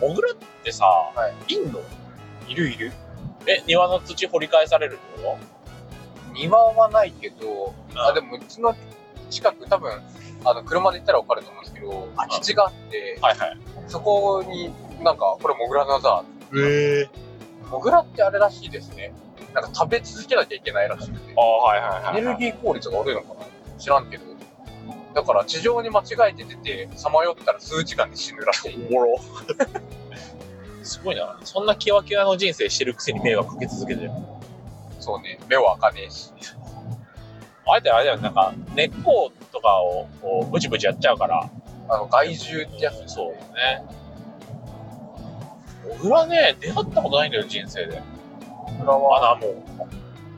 [0.00, 1.80] モグラってさ、、はいいんの
[2.48, 2.92] いるいる？
[3.46, 5.38] え、庭の土掘り返されるってこ
[6.32, 8.74] 庭はないけど、うんあ、でもうちの
[9.30, 10.00] 近く多分、
[10.44, 13.58] あの、車で行ったら分かると思うんですけど、空き地があって、とはいはい。
[13.86, 16.24] そこになんか、これモグラのだ。
[16.56, 17.10] ええ
[17.70, 19.12] モグラってあれらしいですね。
[19.54, 21.40] なんか食べ続けなきゃいけないらしくてあ。
[21.40, 22.18] あ、はいはいはい。
[22.18, 23.78] エネルギー効率が悪いのかな？
[23.78, 24.31] 知らんけど。
[25.14, 28.86] だから地上に間違えて出て、さまよったら数時間で死ぬらしい。
[28.90, 29.20] おもろ。
[30.82, 31.38] すごいな。
[31.44, 34.10] そんなキワキワの人生してるくせに迷惑かけ続けてる。
[34.98, 36.32] そうね、目は開かねえし。
[37.66, 41.48] あえてあれだよ、なんか、根っことかをこうブチブチやっちゃうから。
[41.88, 43.12] あの、害獣ってやつ。
[43.12, 43.84] そうね。
[45.88, 48.00] モグラね、出会ったことないんだよ、人生で。
[48.78, 49.72] モグラは、穴も。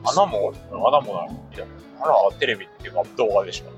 [0.07, 1.29] 穴も穴もない。
[1.55, 1.65] いや
[2.01, 3.69] あら、テレビっていうか動画でしか。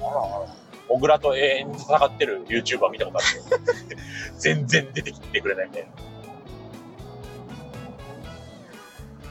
[0.00, 0.46] あらあら。
[0.88, 3.26] モグラと永遠に戦ってる YouTuber 見たことある
[3.88, 4.02] けど
[4.38, 5.88] 全然出てきてくれないみたいな。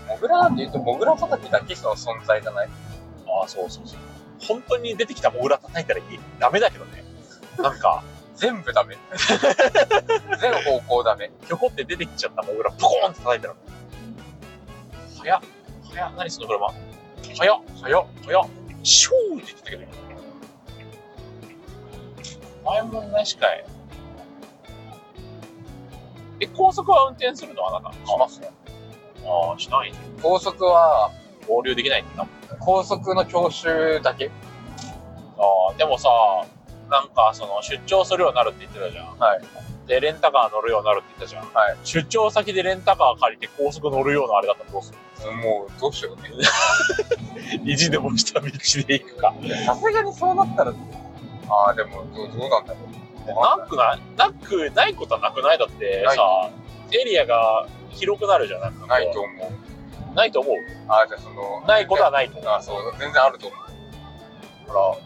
[0.10, 2.70] モグラなんて言うと、モグラ叩きだけの存在じゃない？
[3.28, 4.00] ああ、そうそうそう。
[4.40, 6.20] 本当に出てきたモグラ叩いたらいい。
[6.40, 7.04] ダメだけどね。
[7.60, 8.04] なんか、
[8.36, 8.98] 全部ダメ。
[10.42, 11.32] 全方向ダメ。
[11.46, 13.56] ひょこって出てきちゃったモグラ、ポコーンって叩いたら。
[15.22, 15.42] 早っ。
[15.94, 16.14] 早っ。
[16.18, 16.68] 何その車。
[17.38, 17.60] 早っ。
[17.82, 18.06] 早っ。
[18.26, 18.44] 早っ。
[18.84, 20.13] シューって言ってたけど。
[22.66, 23.66] 前もなしかい。
[26.40, 28.52] え、高速は運転するのあなたしますね。
[29.26, 29.94] ああ、しない。
[30.22, 31.12] 高速は、
[31.48, 32.30] 合流できないんだな。
[32.60, 34.32] 高速の教習だけ。
[35.38, 36.10] ああ、でもさ、
[36.90, 39.18] なんかその出張するようになるって言ってたじゃん。
[39.18, 39.42] はい。
[39.88, 41.54] で、レンタカー乗るようになるって言ったじゃん。
[41.54, 41.78] はい。
[41.84, 44.98] 出張先でレンタカー借りて高速乗るようなあれだったらどうする
[45.32, 46.30] もう、どうしようね。
[47.64, 49.34] 意地でもした道で行くか。
[49.66, 50.74] さすがにそうなったら、
[51.50, 52.80] ああ、でもどう、どうなんだろ
[53.28, 53.58] う。
[53.60, 55.58] なくないなく、ないことはなくない？
[55.58, 56.50] だってさ、
[56.92, 58.62] エリアが広くなるじゃん。
[58.62, 60.16] なんかこうないと思う。
[60.16, 60.56] ないと思う？
[60.90, 62.52] ああ、じゃあその、ないことはないと思う。
[62.54, 64.70] あそう、全然あると思う。
[64.72, 64.98] ほら。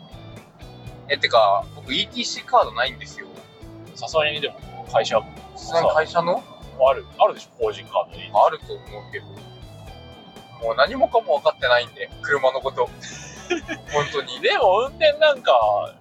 [1.09, 3.27] え、てか、僕 ETC カードないんですよ。
[3.95, 4.55] さすがにでも
[4.91, 5.21] 会社
[5.55, 6.43] その会社の？
[6.79, 8.29] ある、あるでしょ、法人カードに。
[8.33, 9.25] あると思うけど。
[10.67, 12.89] もう何もかも分かってないんで、車のこと。
[13.93, 14.41] 本当に。
[14.41, 15.93] でも運転なんか、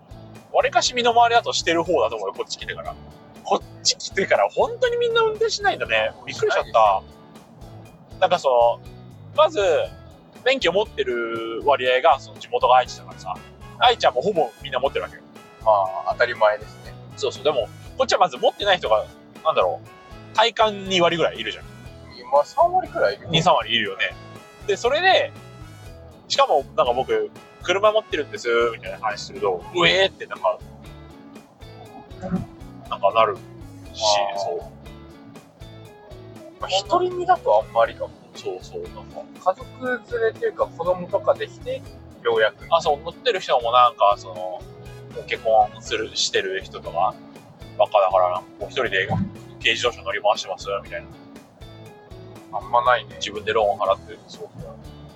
[0.56, 2.94] わりかし身の回りだとしてる方だと思うよ、こっち来てから。
[3.44, 6.12] こっち来てから本当にみんな運転しないんだね。
[6.26, 7.02] びっくりしちゃった。
[8.20, 8.90] なんかその、
[9.36, 9.60] まず、
[10.46, 13.34] 免許持ってる割合がその地元が愛知だからさ、
[13.78, 15.22] 愛知はもうほぼみんな持ってるわけよ。
[15.62, 15.72] ま
[16.06, 16.94] あ、当たり前ですね。
[17.18, 17.44] そうそう。
[17.44, 19.04] でも、こっちはまず持ってない人が、
[19.44, 21.64] なんだろう、体感2割ぐらいいるじゃん。
[22.18, 24.14] 今3割くらいいる2、3割いるよね。
[24.66, 25.32] で、それで、
[26.28, 27.30] しかも、なんか僕、
[27.66, 30.58] 車持ってるんです、みたいな話すると、うえーってなんか、
[32.88, 33.36] なんかなる
[33.92, 34.00] し
[34.36, 34.58] そう。
[36.60, 38.10] まあ、一人身だとあんまりかも。
[38.34, 38.82] そうそう。
[38.82, 41.82] なんか、家族連れっていうか子供とかできて、
[42.22, 42.66] ようやく。
[42.70, 44.62] あ、そう、乗ってる人もなんか、その、
[45.26, 47.14] 結婚する、してる人とか、
[47.76, 52.58] バカだから、なんかこう一人で軽自動車乗り回してます、みたいな。
[52.58, 53.16] あんまないね。
[53.16, 54.62] 自分でローン払って、そう、み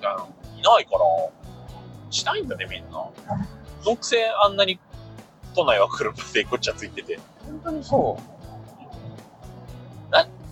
[0.00, 0.26] たいな。
[0.58, 1.00] いないから、
[2.10, 3.08] しないんだね、みんな。
[3.86, 4.78] のくせあんなに
[5.54, 7.18] 都内は車でこっちはついてて。
[7.44, 8.40] 本当にそう。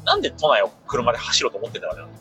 [0.09, 2.13] なんで都内を車で走ろうと思ってんだろうね。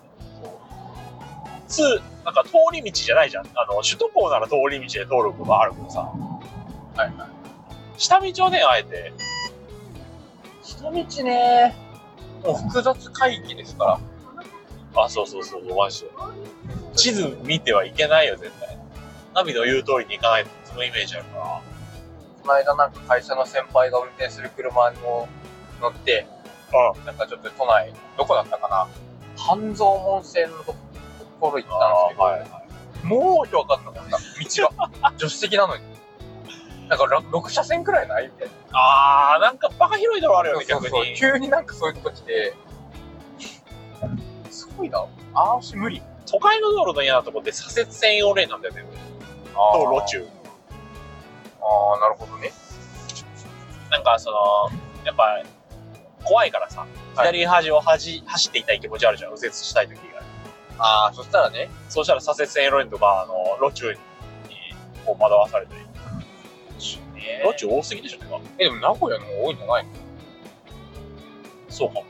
[1.70, 1.82] 通、
[2.26, 3.46] なんか通り道じゃないじゃん。
[3.56, 6.00] あの、首都高なら通り道で通ることがあるけどさ。
[6.02, 6.12] は
[6.96, 7.12] いはい。
[7.98, 9.14] 下道をね、あえて。
[10.64, 11.76] 下道ね、
[12.44, 14.00] もう複雑回帰ですか
[14.96, 15.04] ら。
[15.04, 16.10] あ、そうそうそう、マジで。
[16.96, 18.67] 地図見てはいけないよ、絶対。
[19.38, 21.44] ナビの言う通りに行かないと、そのイメージあるから。
[22.42, 25.28] この間なんか会社の先輩が運転する車にも
[25.80, 26.26] 乗って、
[27.06, 28.88] なんかちょっと都内、どこだったかな
[29.38, 30.74] 半蔵門線のと
[31.40, 33.06] ころ行ったんですけど、はいはい。
[33.06, 34.18] もうわけわかんなかった。
[34.18, 34.20] 道
[35.02, 35.12] が。
[35.20, 35.84] 助手席なのに。
[36.90, 38.28] なんから6車線くらいない？
[38.28, 38.54] みたいな。
[38.72, 41.16] あー、なんかバカ広い道路あるよね、そうそう逆に。
[41.16, 42.56] 急になんかそういうとこ来て、
[44.50, 45.06] すごいな。
[45.36, 46.02] あーし無理。
[46.26, 48.86] 都会の道路の嫌なとこって左折専用レーンなんだよね。
[49.74, 50.28] 道路中。
[51.62, 52.52] ああ、なるほどね。
[53.90, 54.38] なんかその、
[55.06, 55.44] やっぱ、
[56.24, 60.22] 怖いからさ、左端を端走っていたい気持ちあるじゃん、右折したい時が。
[60.80, 64.00] ああ、そしたらね、そうしたら左折線路にとか、あの、路中に、
[65.06, 65.82] こう惑わされてる。
[67.16, 68.40] ね路中多すぎでしょ、てか。
[68.60, 69.90] え、でも名古屋の方が多いんじゃないの？
[71.70, 72.06] そうかも。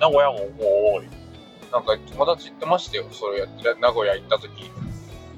[0.00, 0.48] 名古屋ももう
[0.98, 1.08] 多い。
[1.72, 4.70] なんか友達言ってましたよ、それやって、名古屋行った時。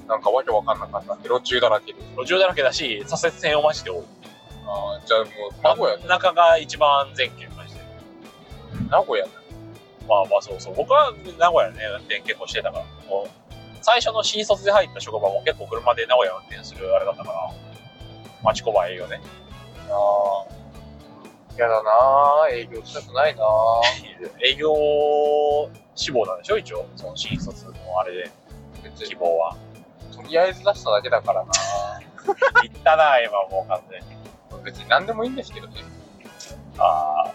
[0.07, 1.99] なんかわけわかんなかった路中だらけで。
[2.17, 4.03] 路上だらけだし、左折線をマジで多い。
[4.65, 7.81] ああ、じゃあもう、名古屋真ん中が一番全県マジで。
[8.89, 9.31] 名古屋だ。
[10.07, 10.75] まあまあそうそう。
[10.75, 12.85] 僕は名古屋でね、運転結構してたから。
[13.09, 13.29] もう
[13.81, 17.51] 最初の新卒で入った職場も結構車で名古屋運転するあれだったから、
[18.43, 19.21] 町工場営業ね。
[19.89, 20.57] ああ。
[21.57, 23.47] やだなぁ、営業したくないなぁ。
[24.45, 24.71] 営業
[25.95, 26.85] 志望なんでしょ一応。
[26.95, 28.31] その新卒のあれで、
[28.95, 29.55] 希望は。
[30.17, 31.51] とりあえず出しただけだからな
[32.63, 34.07] 言ったな、今もう完全に。
[34.51, 34.61] ぁ。
[34.63, 35.81] 別に何でもいいんですけどね。
[36.77, 37.31] ああ、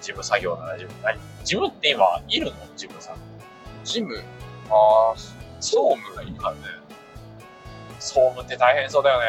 [0.00, 1.02] 事務作業なら事務。
[1.02, 1.18] 何？
[1.44, 2.52] 事務って今、いるの？
[2.76, 3.16] 事務さん。
[3.84, 4.16] ジム、
[4.70, 5.18] ああ、
[5.60, 6.60] 総務がいいからね。
[7.98, 9.26] 総務って大変そうだよね。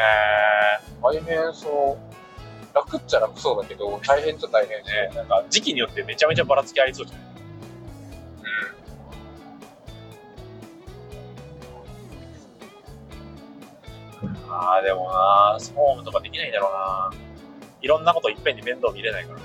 [1.02, 2.74] 大変そう。
[2.74, 4.82] 楽っちゃ楽そうだけど、大変っちゃ大変。
[4.84, 7.33] ね、なんか時期によってめちゃめちゃばらつきありそうじゃない？
[14.54, 17.10] ああ、でもな、総務とかできないんだろうな。
[17.82, 19.38] いろんなこといっぺんに面倒見れないから。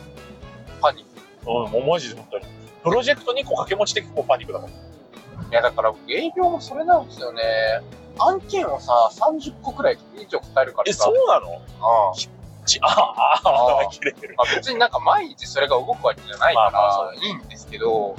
[0.81, 1.05] パニッ
[1.49, 2.45] うん、もうマジで本当に。
[2.83, 4.69] プロジェクト2個掛け持ちで結構パニックだもん。
[4.69, 4.75] ク。
[5.51, 7.41] いや、だから営業もそれなんですよね。
[8.19, 11.05] 案件をさ、30個くらい以上答えるからえ、さ。
[11.05, 11.61] そうなの？
[11.81, 12.13] ああ
[12.65, 14.35] ちああ、あああ、切れてる。
[14.37, 18.15] まあ、別になんか毎日それが動くわけじゃないかまあまあらいいんですけど、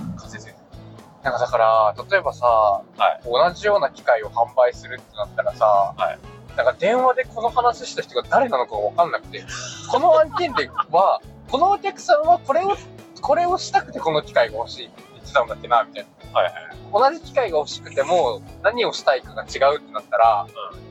[1.23, 6.19] なんかだから、例えばさ、い同じような機械を販売するってなったらさ、はい
[6.57, 9.45] なんか電話でこの話した人が誰なのかがわかんなくて、
[9.91, 12.77] この案件では、 このお客さんはこれを、
[13.21, 16.41] これをしたくてこの機械が欲しいって言ってたんだっけな、みたいな。
[16.41, 17.13] はいはい。
[17.13, 20.47] 同じ機械が欲しくても、何をしたいかが違うってなったら、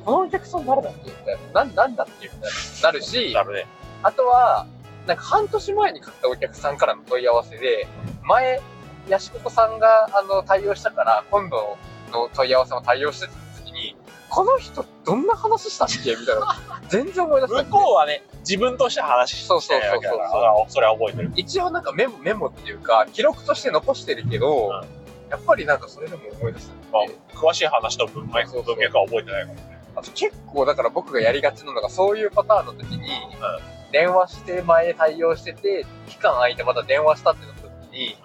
[0.06, 1.64] このお客さん誰だっけみたいな。
[1.64, 2.48] なん、なんだっけみたいな。
[2.84, 3.66] なるし、なるね。
[4.04, 4.66] あとは、
[5.08, 7.88] なんか半年前に買ったお客さんからの問い合わせで、
[8.24, 8.62] 前、
[9.08, 11.78] ヤシココさんがあの対応したから、今度
[12.12, 13.28] の問い合わせも対応して
[14.30, 16.12] この人どんな話したっけ？
[16.12, 16.58] みたいな。
[16.90, 17.72] 全然思い出せな向くて。
[17.72, 21.32] こうはね、自分として話してそうそうそうそうそれは覚えてる。
[21.36, 27.38] 一応なんかメモ、メモっていうか、記録として残してるけど、うんやっぱりなんかそれでも思い出せなまあ。
[27.38, 29.80] 詳しい話と文脈文脈は覚えてないからね。
[29.96, 33.10] あと結構だから僕がやりがちなのがそういうパターンの時に、
[33.92, 38.16] 電話して前対応してて、期間空いてまた電話したってなった時に、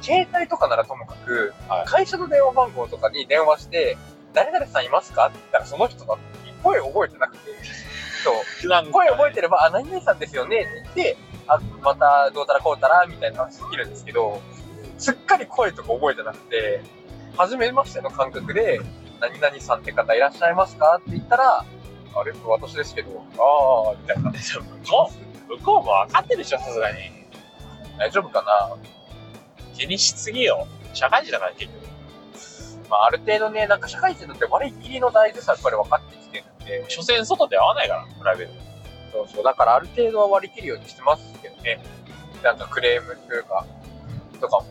[0.00, 3.98] 携帯とかならともかく、はい会社の電話番号とかに電話して、
[4.36, 5.28] 誰々さんいますか？
[5.28, 7.50] って言ったらその人だって声覚えてなくて、
[8.22, 10.60] そう、声覚えてれば、あ、何々さんですよね？
[10.60, 11.16] って言って、
[11.48, 14.42] あ、またどうたらこうたらみたいな話できるんですけど、
[14.98, 16.82] すっかり声とか覚えてなくて、
[17.36, 18.80] 初めましての感覚で、
[19.20, 21.00] 何々さんって方いらっしゃいますか？
[21.00, 21.64] って言ったら、
[22.14, 22.32] あれ？
[22.44, 24.30] 私ですけど、ああ、みたいな。
[24.30, 24.38] 向
[24.90, 25.10] こ
[25.48, 26.98] う、向こうも分かってるでしょ、さすがに。
[27.98, 28.76] 大丈夫かな？
[29.74, 30.66] 気にしすぎよ。
[30.92, 31.85] 社会人だから結局。
[32.88, 36.44] まあ、ある程度ね、なんか社会人だって割り切りの大事さやっぱり分かってきてる
[36.80, 38.60] んで、所詮外で会わないから、プライベートで。
[39.12, 41.80] そうそう、だからある程度は割り切るようにしてますけどね。
[42.42, 43.64] なんかクレームというか、
[44.40, 44.66] とかも。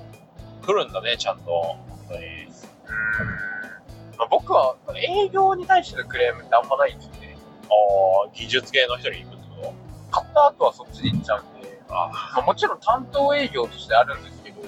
[0.65, 1.51] 来るんだね、ちゃんと。
[1.51, 1.77] 本
[2.09, 2.21] 当に。
[4.17, 7.37] まあ、僕は営業に対してのクレームってあんまないんですよね。
[7.63, 9.73] ああ、技術系の人に行くってこ
[10.11, 14.61] 買った後はそっちに行っちゃうんで、とあまあ、もちろん担当営業としてあるんですけど、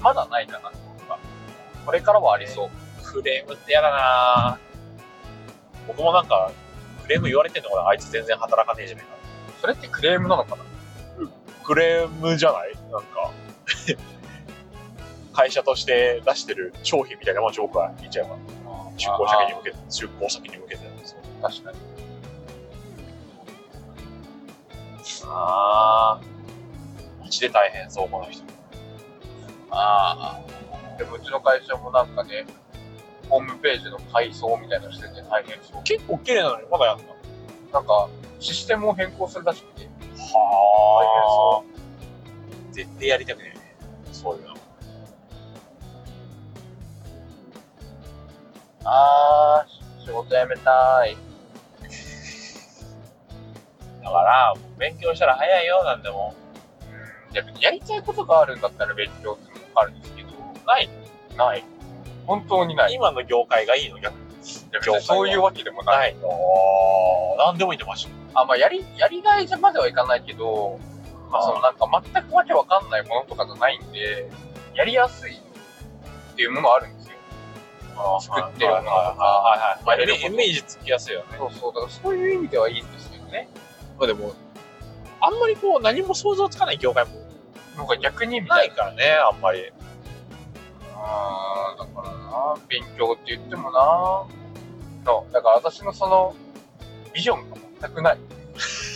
[0.00, 1.18] まだないかな、僕は。
[1.86, 2.70] これからはありそう。
[3.10, 4.58] クレームって嫌だな
[5.88, 6.52] 僕もなんか、
[7.02, 7.88] クレーム言われてんのかな？
[7.88, 9.10] あいつ全然働かねえじゃないか。
[9.60, 10.62] それってクレームなのかな？
[11.64, 12.74] クレームじゃない？
[12.92, 13.32] なんか、
[15.32, 18.36] 会社として出してる商品みたいなもん僕は言っちゃえば。
[18.96, 20.82] 出向先に向けて、出向先に向けて。
[21.04, 21.78] そう確かに。
[25.26, 26.20] ああ。
[27.22, 28.44] マジで大変そう、この人。
[29.70, 30.96] ああ。
[30.98, 32.44] でもうちの会社もなんかね、
[33.30, 35.82] ホームページの改装みたいなのしてて大変そう。
[35.84, 37.04] 結構綺麗なのにまだやんの
[37.72, 38.08] なんか、
[38.40, 39.88] システムを変更するらしくて、
[40.34, 41.70] はあ。
[42.72, 44.12] 絶対やりたくねえ。
[44.12, 44.54] そういうの。
[48.84, 51.16] あー、仕事辞めたい。
[54.02, 56.34] だから、勉強したら早いよ、なんでも。
[57.30, 60.30] うん、ややりたいことがあるんだったら勉強っていうのもあるんですけど、
[60.66, 60.88] ない
[61.36, 61.64] ない。
[62.30, 62.94] 本当にない。
[62.94, 63.98] 今の業界がいいの？
[63.98, 65.00] 逆に。
[65.02, 66.14] そういうわけでもない。
[66.14, 66.28] ないの。
[67.38, 68.12] なんでもいいってマジで。
[68.34, 70.78] あ、まあ、やり、やりがいじゃまではいかないけど、
[71.32, 74.30] まあ、そのなんか全くわけわかんないものとかじゃないんで、
[74.76, 75.38] やりやすいっ
[76.36, 77.16] ていうものはあるんですよ。
[78.20, 79.14] 作ってるものとかは
[79.56, 79.98] いはいはい。
[80.00, 81.26] やれることイメージつきやすいよね。
[81.36, 83.48] そうそう、だからそういう意味ではいいんですよね。
[83.98, 84.32] まあでも、
[85.20, 87.10] あんまりこう何も想像つかない業界も
[87.76, 88.62] なんか逆にな。
[88.62, 89.72] いからね、あんまり。
[91.02, 94.24] あーだからな、勉強って言ってもな、
[95.04, 96.34] そう、だから私のその、
[97.12, 98.18] ビジョンが全くない。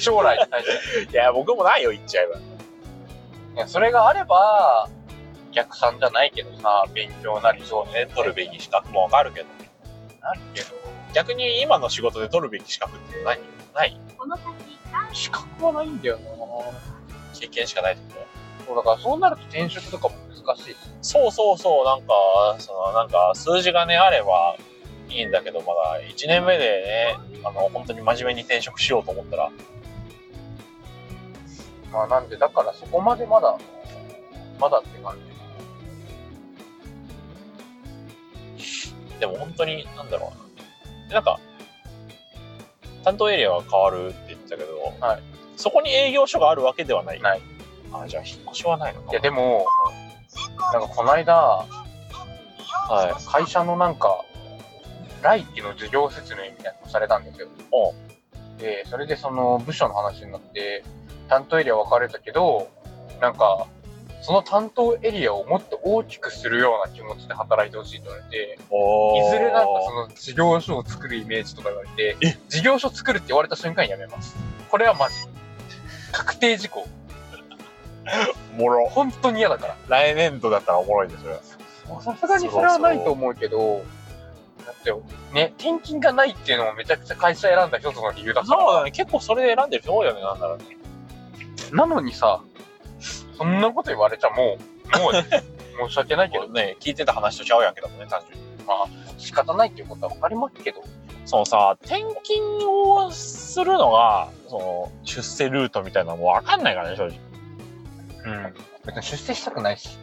[0.00, 1.10] 将来に対して。
[1.12, 2.36] いや、僕もないよ、言っちゃえば。
[2.36, 2.40] い
[3.56, 4.88] や、それがあれば、
[5.52, 9.46] 逆算じゃないけどさ、勉強なりそうね、取るべき資格もわかるけど。
[10.20, 10.68] なるけど、
[11.12, 13.38] 逆に今の仕事で取るべき資格って何
[13.74, 14.44] ないこの先、
[15.12, 16.24] 資格はないんだよな
[17.38, 18.20] 経験しかないってこ
[18.66, 20.14] とそう、だからそうなると転職とかも
[20.46, 20.76] 難しい。
[21.02, 22.12] そうそうそう、なんか、
[22.58, 24.56] その、なんか、数字がね、あれば
[25.08, 29.50] いいんだけど、まだ1年目でね、あの、本当に真面目に転職しようと思ったら、
[31.92, 33.56] まあなんで、だからそこまでまだ、
[34.58, 35.34] まだって感じ。
[39.20, 40.32] でも本当に、なんだろ
[41.08, 41.14] うな。
[41.14, 41.38] なんか、
[43.04, 45.22] 担当エリアは変わるって言ってたけど、はい
[45.56, 47.20] そこに営業所があるわけではない。
[47.20, 47.40] ない。
[47.92, 49.66] あ、じゃあ引っ越しはないのかいや、でも、
[50.72, 53.24] なんかこの間、はい。
[53.26, 54.24] 会社のなんか、
[55.22, 57.48] 来期の事業説明みたいなのをされたんですよ。
[57.72, 57.94] お
[58.58, 60.84] で、それでその部署の話になって、
[61.28, 62.68] 担当エリア分かれたけど、
[63.20, 63.66] なんか、
[64.22, 74.34] その担当エリアをもっと大きくするような気持ちで働いてほしいと言われて、おいずれなんかその事業所を作るイメージとか言われてえ、事業所作るって言われた瞬間にやめます。
[74.70, 75.16] これはマジ。
[76.12, 76.86] 確定事項。
[78.56, 78.88] お もろ。
[78.88, 79.76] 本当に嫌だから。
[79.88, 81.40] 来年度だったらおもろいですよ。
[82.00, 83.82] さすがにそれはないと思うけど、
[84.66, 84.92] だって、
[85.32, 88.62] ね、転勤がないっていうのもめちゃくちゃ会社選んだ一つの理由だから。
[88.62, 88.90] そうだね。
[88.90, 90.64] 結構それで選んでる人多いよね、なんだろうね。
[91.72, 92.40] なのにさ、
[93.36, 94.56] そんなこと言われちゃも
[94.96, 95.24] う、もうね、
[95.88, 98.44] 申し訳ないけど、ね、聞いてた話とちゃうやんけどもね、単純に。
[99.18, 100.82] 仕方ないっていうことは分かりますけど、
[101.26, 107.18] そのさ、転勤をするのが、その、出世ルートみたいなのもわかんないからね、正直。
[108.24, 108.54] うん。
[108.86, 109.98] 別に出世したくないし、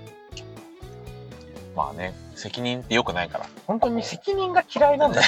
[1.76, 3.45] まあね、責任って良くないから。
[3.67, 5.28] 本当に責任が嫌いなんだか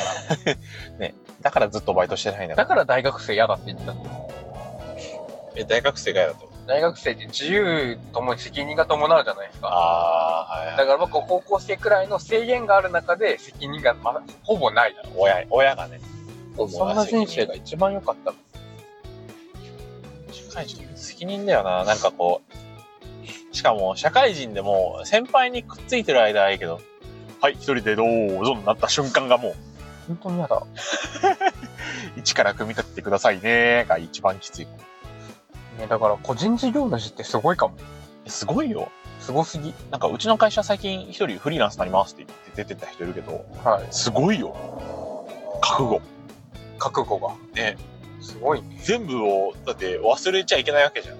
[1.00, 1.12] ら。
[1.42, 4.30] だからずっとバイトしてないんだだから大学生嫌だって言ってたんだよ。
[5.56, 6.54] え、大学生が嫌だと？
[6.66, 9.68] 大学生って自由ともに責任が伴うじゃないですか。
[9.68, 16.00] ああ、はいだから僕は高校生くらいの制限がある中で責任がまだほぼないだろ親、親がね。
[16.58, 16.70] う。
[16.70, 18.34] そんな人生が一番良かった。
[20.32, 21.84] 社会人、責任だよな。
[21.84, 22.54] なんかこう、
[23.54, 26.82] しかも社会人でも先輩にくっついてる間はいいけど、
[27.40, 29.56] はい、一人でどうぞになった瞬間がもう、
[30.08, 30.64] 本当に嫌だ。
[32.18, 34.66] 一から組み立ててくださいねが一番きつい。
[35.78, 37.76] ね、だから個人事業主ってすごいかも。
[38.28, 38.92] すごいよ。
[39.20, 39.74] すごすぎ。
[39.92, 43.88] なんかうちの会社最近一人フリーランスになりますって言って出てった人いるけど、はい。
[43.92, 44.56] すごいよ。
[45.62, 46.02] 覚悟。
[46.80, 47.34] 覚悟が。
[47.54, 47.78] ね。
[48.20, 48.80] すごいね。
[48.82, 51.16] 全部を、だって忘れちゃいけないわけじゃん。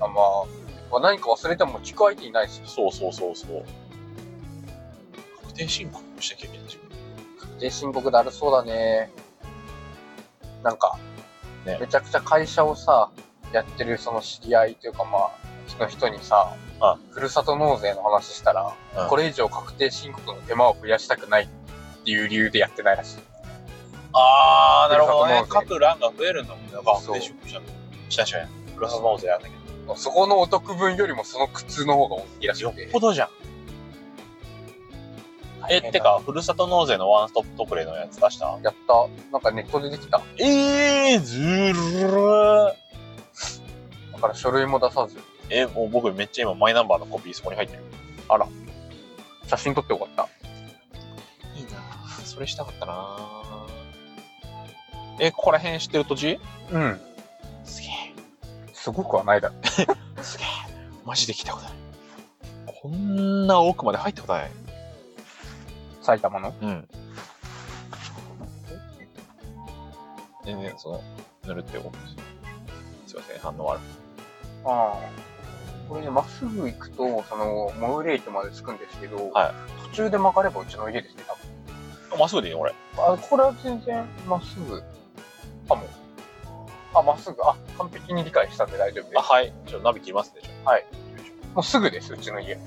[0.00, 0.61] あまあ、
[0.92, 2.60] まあ、何か忘れても聞く相手いないし。
[2.66, 3.64] そうそうそうそう。
[5.40, 6.88] 確定申告もしなきゃいけない自分。
[7.40, 9.10] 確定申告だるそうだね。
[10.62, 10.98] なんか、
[11.64, 13.10] ねめちゃくちゃ会社をさ、
[13.52, 15.30] やってるその知り合いというかまあ、
[15.78, 21.48] の人にさ、あふるさと納税の話したら、うんこれ以上確定申告の手間を増やしたくないっ
[22.04, 23.18] ていう理由でやってないらしい。
[24.12, 26.72] あー、なるほどね各欄が増えるんだもんね。
[26.72, 27.60] 確定申告した
[28.10, 28.48] したしね。
[28.74, 29.54] ふるさと納税やんだけ
[29.96, 32.68] そこのお得分よりもその苦痛の方が大きいらしど。
[32.68, 32.86] よくて。
[32.86, 33.28] っぽどじゃん。
[35.70, 38.58] え、ってか、ふるさと納税のワンストップ特例のやつ出した？
[38.62, 39.08] やった。
[39.30, 40.20] なんかネットでできた。
[40.38, 42.74] えー、ずるー。
[44.12, 45.18] だから書類も出さず、
[45.50, 47.82] え、もう僕めっちゃ今マイナンバーのコピーそこに入ってる。
[49.46, 50.28] 写真撮ってよかった。
[51.56, 51.70] いいな
[52.24, 53.18] それしたかったな
[55.20, 56.40] え、ここら辺知ってる土地？
[56.72, 57.00] うん。
[57.64, 57.90] すげえ。
[58.82, 59.54] すごくはないだろ。
[60.24, 60.46] すげえ。
[61.04, 61.74] マジで来たことない。
[62.66, 64.50] こんな奥まで入ったことない。
[66.00, 66.52] 埼玉の？
[66.60, 66.88] うん。
[70.44, 71.00] 全然、その、
[71.44, 72.18] 塗るって思うんですよ。
[73.06, 73.82] すいません、反応悪く。
[74.68, 75.88] ああ。
[75.88, 79.52] これね、まっすぐ行くと、その、モール駅まで着くんですけど、はい
[79.90, 81.36] 途中で曲がればうちの家ですね、多
[82.10, 82.18] 分。
[82.18, 82.74] まっすぐでいいよ、俺。
[82.96, 84.82] あ、これは全然まっすぐ
[85.68, 85.86] かも。
[86.94, 87.42] あ、まっすぐ。
[87.42, 89.52] あ、完璧に理解したんで大丈夫であ、はい。
[89.66, 90.42] ちょっとナビ切りますね。
[90.64, 90.86] はい。
[90.90, 91.54] す。
[91.54, 92.58] もうすぐです、うちの家。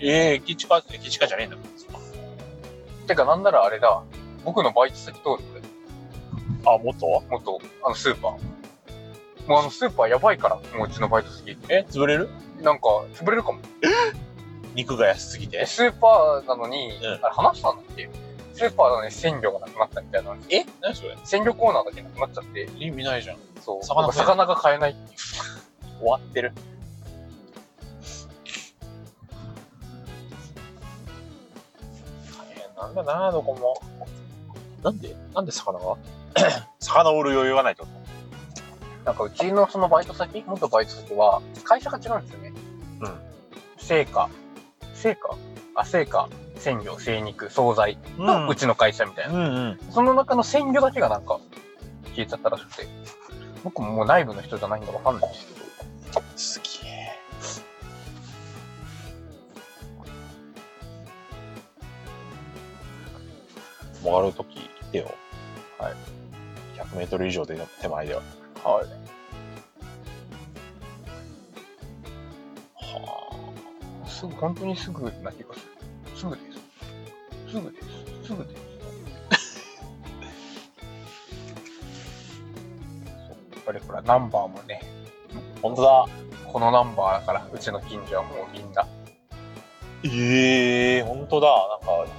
[0.00, 1.56] ええ駅近、駅近じゃねえんだ。
[3.06, 4.02] てか、なんならあれだ。
[4.44, 5.62] 僕のバイト先通るこれ。
[6.66, 8.32] あ、もっと元、あのスーパー。
[9.48, 11.56] もうあのスーパーやばいから、もううちのバイト先。
[11.68, 12.28] え、潰れる？
[12.60, 13.60] なんか、潰れるかも。
[14.74, 15.64] 肉が安すぎて？
[15.66, 18.10] スーパーなのに、うんあれ話したんだっけ？
[18.58, 20.36] スーパーなのに鮮魚がなくなったみたいな。
[20.50, 20.64] え？
[20.80, 21.16] 何それ？
[21.24, 23.36] 鮮魚コーナーだけなくなっちゃって、意味ないじゃん。
[23.60, 23.84] そう。
[23.84, 25.18] 魚なんか魚が買えないっていう。
[26.02, 26.52] 終わってる。
[32.36, 33.80] 大変なんだな、どこも。
[34.82, 35.14] なんで？
[35.34, 35.96] なんで魚が？
[36.80, 37.88] 魚を売る余裕がないってこ
[39.04, 42.52] なんかうちのそのバイト先、元バイト先は、会社が違うんですよね。
[43.02, 43.18] うん。
[43.78, 44.28] 成果。
[44.94, 45.36] 成果？
[45.78, 49.34] あ、成果、鮮魚、精肉、惣菜とのうちの会社みたいな。
[49.34, 49.78] うんうん。
[49.92, 51.38] その中の鮮魚だけがなんか
[52.16, 52.88] 消えちゃったらしくて。
[53.62, 55.58] 僕ももう内部の人じゃないんでわかんないんですけど。
[56.34, 56.98] すげえ。
[64.02, 65.14] 曲がるとき言ってよ。
[65.78, 65.94] はい。
[66.76, 68.22] 100メートル以上で手前では。
[68.64, 68.86] はい。
[72.74, 75.67] はすぐ、本当にすぐな気がする。
[76.18, 77.52] すぐです。
[77.52, 78.26] すぐです。
[78.26, 78.68] すぐです。
[83.52, 84.80] やっぱりほら、ナンバーもね、
[85.32, 85.38] あ。
[85.62, 86.06] 本当だ。
[86.52, 88.84] このナンバーだから、うちの近所はもうみんな。
[90.02, 91.48] ええー、本当だ。
[91.86, 92.12] なんか、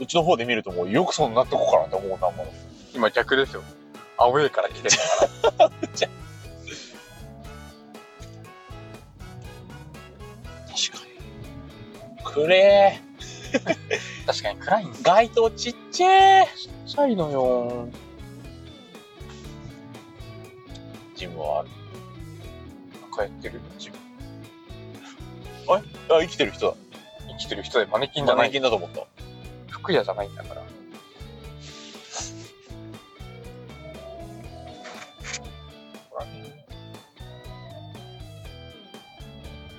[0.00, 2.46] うちの方で見るともうよくそんなとこかなって思うな、もう。
[2.94, 3.62] 今逆ですよ。
[4.18, 5.70] アウェーから来てるから。
[5.88, 6.00] 確
[10.92, 11.06] か
[12.18, 12.22] に。
[12.22, 13.00] くれ
[14.26, 15.02] 確かに暗いんー。
[15.02, 16.46] 街灯ちっちゃい。
[16.46, 17.88] ちっちゃいのよ。
[21.14, 21.68] ジムはある。
[23.00, 24.06] なんかやってる自分。
[25.68, 26.76] あ、生きてる人だ。
[27.28, 28.48] 生きてる人でマネキンじゃない。
[28.48, 29.06] マネキンだと思った。
[29.68, 30.62] 服屋じゃないんだから。
[36.10, 36.66] ほらね。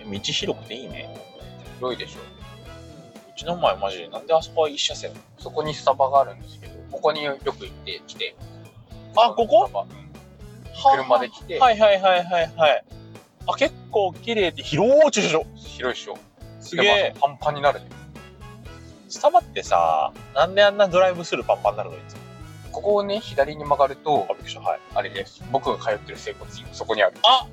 [0.06, 1.10] 道広くていいね。
[1.80, 2.37] 広いでしょ。
[3.38, 5.12] うちの前マジで、なんであそこは一車線？
[5.38, 8.36] そこにスタバがあるんですけど、ここによく行ってきて。
[9.16, 9.70] あここ？
[10.96, 12.86] 車で来て、はいはいはいはいはい。
[13.46, 15.46] あ、結構綺麗で広い駐車場。
[15.56, 16.18] 広いでしょ。
[16.60, 17.14] すげえ。
[17.22, 17.86] パンパンになるね。
[19.08, 21.96] スタバってさ、なんであんなドライブスルーパンパンになるの？
[21.96, 22.22] いつも。
[22.72, 24.62] ここをね、左に曲がるとあ、、びっくりした。
[24.62, 24.80] はい。
[24.96, 25.44] あれです。
[25.52, 27.14] 僕が通ってる整骨院、そこにある。
[27.24, 27.46] あ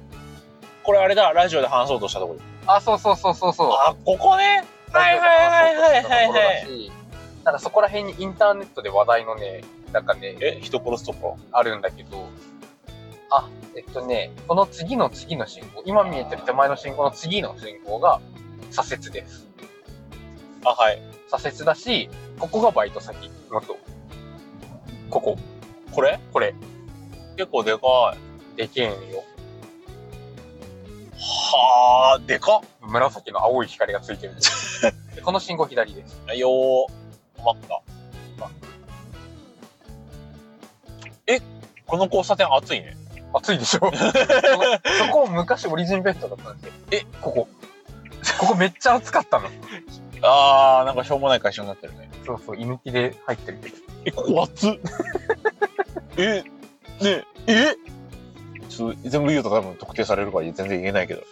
[0.82, 2.40] これあれだ、ラジオで話そうとしたところ。
[2.66, 3.68] あ、そうそうそうそうそう。
[3.72, 4.64] あ、ここね。
[4.98, 6.86] はいはいはいはいはいはい。
[6.86, 6.92] い。
[7.44, 12.28] なんかそこら辺にインターネットで話題のね、なんかね、え、人殺すとこあるんだけど、
[13.30, 18.20] あ、えっとね、この次の次の信号、今見えてる手前の信号の次の信号が
[18.70, 19.48] 左折です。
[20.64, 21.02] あ、はい。
[21.28, 23.76] 左折だし、ここがバイト先、元。
[25.10, 25.36] ここ、
[25.92, 26.54] これこれ、
[27.36, 28.16] 結構でか
[28.54, 28.56] い。
[28.56, 29.24] でけえんよ。
[31.16, 34.34] はあ、でか紫の青い光がついてる。
[35.14, 36.20] でこの信号左です。
[36.32, 36.36] っ。
[36.36, 37.80] よー、マッカ。
[41.26, 41.40] え、
[41.86, 42.96] この交差点暑いね。
[43.32, 46.72] 暑いでしょ そのそこ昔オリジンベッドだったんですよ。
[46.90, 47.48] え、ここ。
[48.38, 49.48] ここめっちゃ暑かったの。
[50.22, 52.10] あー、なんかしょうもない会社になってるね。
[52.24, 53.76] そうそう、居抜きで入ってるけど。
[54.04, 54.72] え、ここ暑っ
[56.16, 56.42] え、
[57.00, 57.74] ねえ？
[58.68, 61.22] ちょっと全部言うと多分特定されるから全然言えないけど。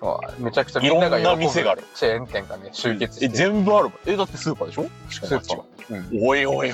[0.00, 3.26] まあめちゃくちゃみんながいろんな店があるチェーン店がね、集結して。
[3.26, 3.92] え、全部あるもん。
[4.06, 4.88] え、だってスーパーでしょ？
[5.10, 5.64] スーパー。
[5.90, 6.26] うん。
[6.26, 6.72] おいおいおい。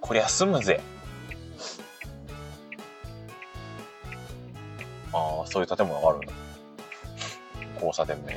[0.00, 0.80] こりゃ済むぜ。
[5.12, 6.32] ああ、そういう建物があるんだ。
[7.74, 8.32] 交差点名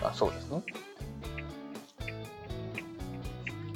[0.00, 0.08] が。
[0.08, 0.62] あそうですね。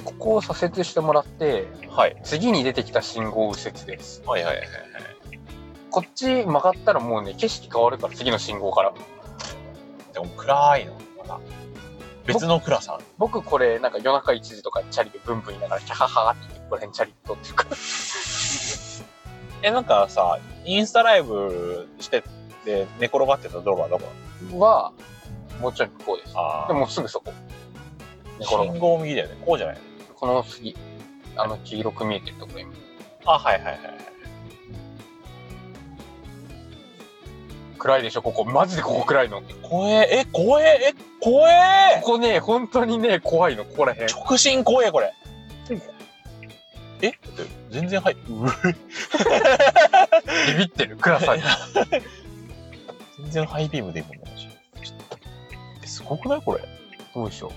[0.03, 2.17] ここを左折してもらって、はい。
[2.23, 4.23] 次に出てきた信号右折です。
[4.25, 4.71] はいはいはいはい。
[5.91, 8.93] こっち曲がったらもうね、景色変わるから、次の信号から。
[10.13, 10.93] でも暗いの。
[11.19, 11.39] また。
[12.25, 12.97] 別の暗さ。
[13.17, 17.69] 僕これ、なんか夜中1時とかチャリでブンブン言いながら、キャハハってここら辺チャリ撮ってるから。
[19.63, 22.23] え、なんかさ、インスタライブして
[22.65, 24.59] て寝転がってた動画はどこ？
[24.59, 24.93] は、
[25.59, 26.33] もうちょい向こうです。
[26.35, 27.33] あでもすぐそこ。
[28.39, 29.37] 信号右だよね。
[29.45, 29.77] こうじゃない？
[30.15, 30.75] この次、
[31.35, 32.73] あの黄色く見えてるところ今。
[33.25, 34.10] あ、はいはいはいはい。
[37.81, 38.45] 暗いでしょ、ここ。
[38.45, 39.41] マジでここ暗いの。
[39.41, 44.13] こ怖え、え、怖え、え、怖えこね、本当にね、怖いの、ここら辺。
[44.13, 45.11] 直進怖え、これ。
[47.01, 47.09] え？
[47.09, 48.21] だって全然はい、ビ
[50.59, 51.41] ビってる、暗さに。
[53.23, 54.23] 全然ハイビームでいいもんね、
[55.87, 56.41] すごくない？
[56.43, 56.63] これ。
[57.15, 57.51] どうでしょ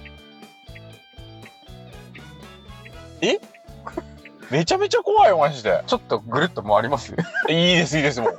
[3.20, 4.50] う？
[4.50, 5.82] めちゃめちゃ怖いよ、マジで。
[5.86, 7.12] ちょっとぐるっと回ります？
[7.12, 7.14] い
[7.52, 8.38] いです、いいです、もう。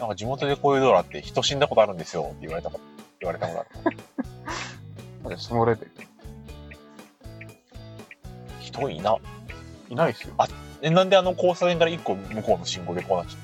[0.00, 2.80] なんか地元でこういう道路あって人死んだことあるんですよって言われたこと、
[3.20, 3.90] 言われたこと
[5.26, 5.38] ある。
[5.38, 5.90] そのレベル。
[8.60, 9.16] 人いな。
[9.90, 10.34] いないですよ。
[10.80, 13.36] え、なんであの交差点から一個向こうの信号でこうなっち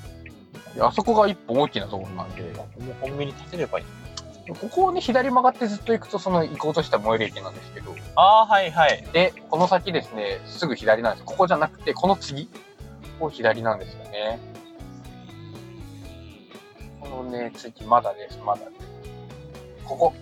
[0.81, 3.85] ゃあそこが一本大きなところなんで、うもうコンビニ立てればいい。
[4.49, 9.05] ここをね、左曲がってずっと行くと、その行こうとした最寄り駅なんですけど、ああ、はいはい。
[9.13, 11.25] で、この先ですね、すぐ左なんです。
[11.25, 12.51] ここじゃなくて、この次、こ
[13.21, 14.39] こ左なんですよね。
[17.11, 18.87] このね、次、まだです、まだです。
[19.85, 20.15] ここ。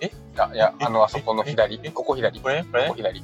[0.00, 0.10] え？
[0.36, 0.84] あ、いや、え？
[0.84, 1.90] あの、あそこの左え？
[1.90, 2.38] ここ左。
[2.38, 2.64] ここれ？
[2.64, 2.88] これ？
[2.88, 3.20] こ左。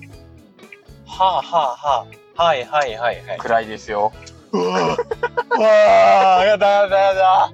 [1.07, 2.07] はあはあは
[2.37, 2.43] あ。
[2.45, 3.39] はいはいはいはい。
[3.39, 4.13] 暗いですよ。
[4.53, 4.71] うわう
[5.61, 7.53] わあ、やだやだやだ。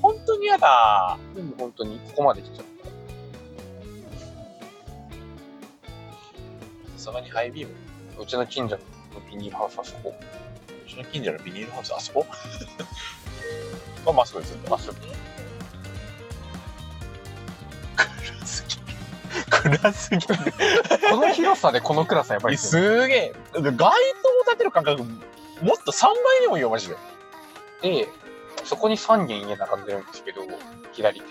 [0.00, 1.18] 本当にやだ。
[1.34, 2.88] でも本当に、ここまで来ちゃった。
[6.96, 7.74] さすがにハイビーム。
[8.22, 8.82] うちの近所の
[9.30, 10.14] ビニールハウスあそこ。
[10.86, 12.26] うちの近所のビニールハウス、あそこ？
[14.04, 14.58] まあ、まっすぐですよ。
[14.68, 14.96] まっすぐ。
[17.96, 18.82] 暗すぎる。
[19.50, 20.36] 暗すぎる。
[21.10, 23.34] この広さでこの暗さやばいですげえ。
[23.54, 23.92] 街灯を
[24.44, 26.96] 立てる感覚、もっと3倍にもいいよ、マジで。
[27.82, 28.08] で、
[28.64, 30.42] そこに3軒家並んでるんですけど、
[30.92, 31.26] 左手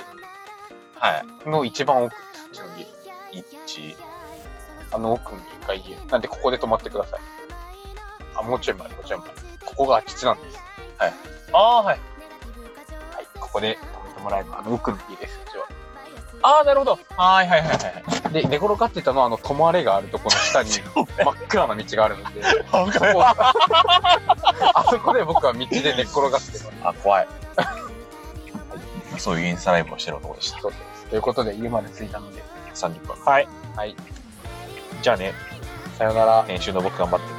[0.99, 2.83] はの一番奥です、うちの家。
[3.39, 3.43] い。
[3.65, 3.95] 1、
[4.91, 5.95] あの奥に一回家。
[6.11, 7.19] なんでここで泊まってください。
[8.35, 9.29] あ、もうちょい前、もうちょい前。
[9.65, 10.59] ここが空き地なんです。
[11.53, 11.99] ああ、はい。
[13.15, 13.27] はい。
[13.39, 15.65] ここで泊めてもらえば、あの奥の家です、うちは。
[16.41, 16.99] ああ、なるほど。
[17.17, 18.33] はいはいはいはい。
[18.33, 22.41] で、寝転がってたのは、あの、泊まれがあるところの下に真っ暗な道があるので、
[22.71, 23.23] あ、そこ
[24.73, 26.71] あそこで僕は道で寝っ転がってます。
[26.83, 27.27] あ怖い。
[29.17, 30.61] そういうインスタライブをしてる男でした。
[30.61, 31.05] そうです。
[31.07, 32.41] ということで、家まで着いたので、
[32.73, 33.15] 30分。
[33.25, 33.47] はい。
[33.75, 33.95] はい。
[35.01, 35.33] じゃあね、
[35.97, 36.43] さよなら。
[36.43, 37.38] 編集の僕頑張ってね。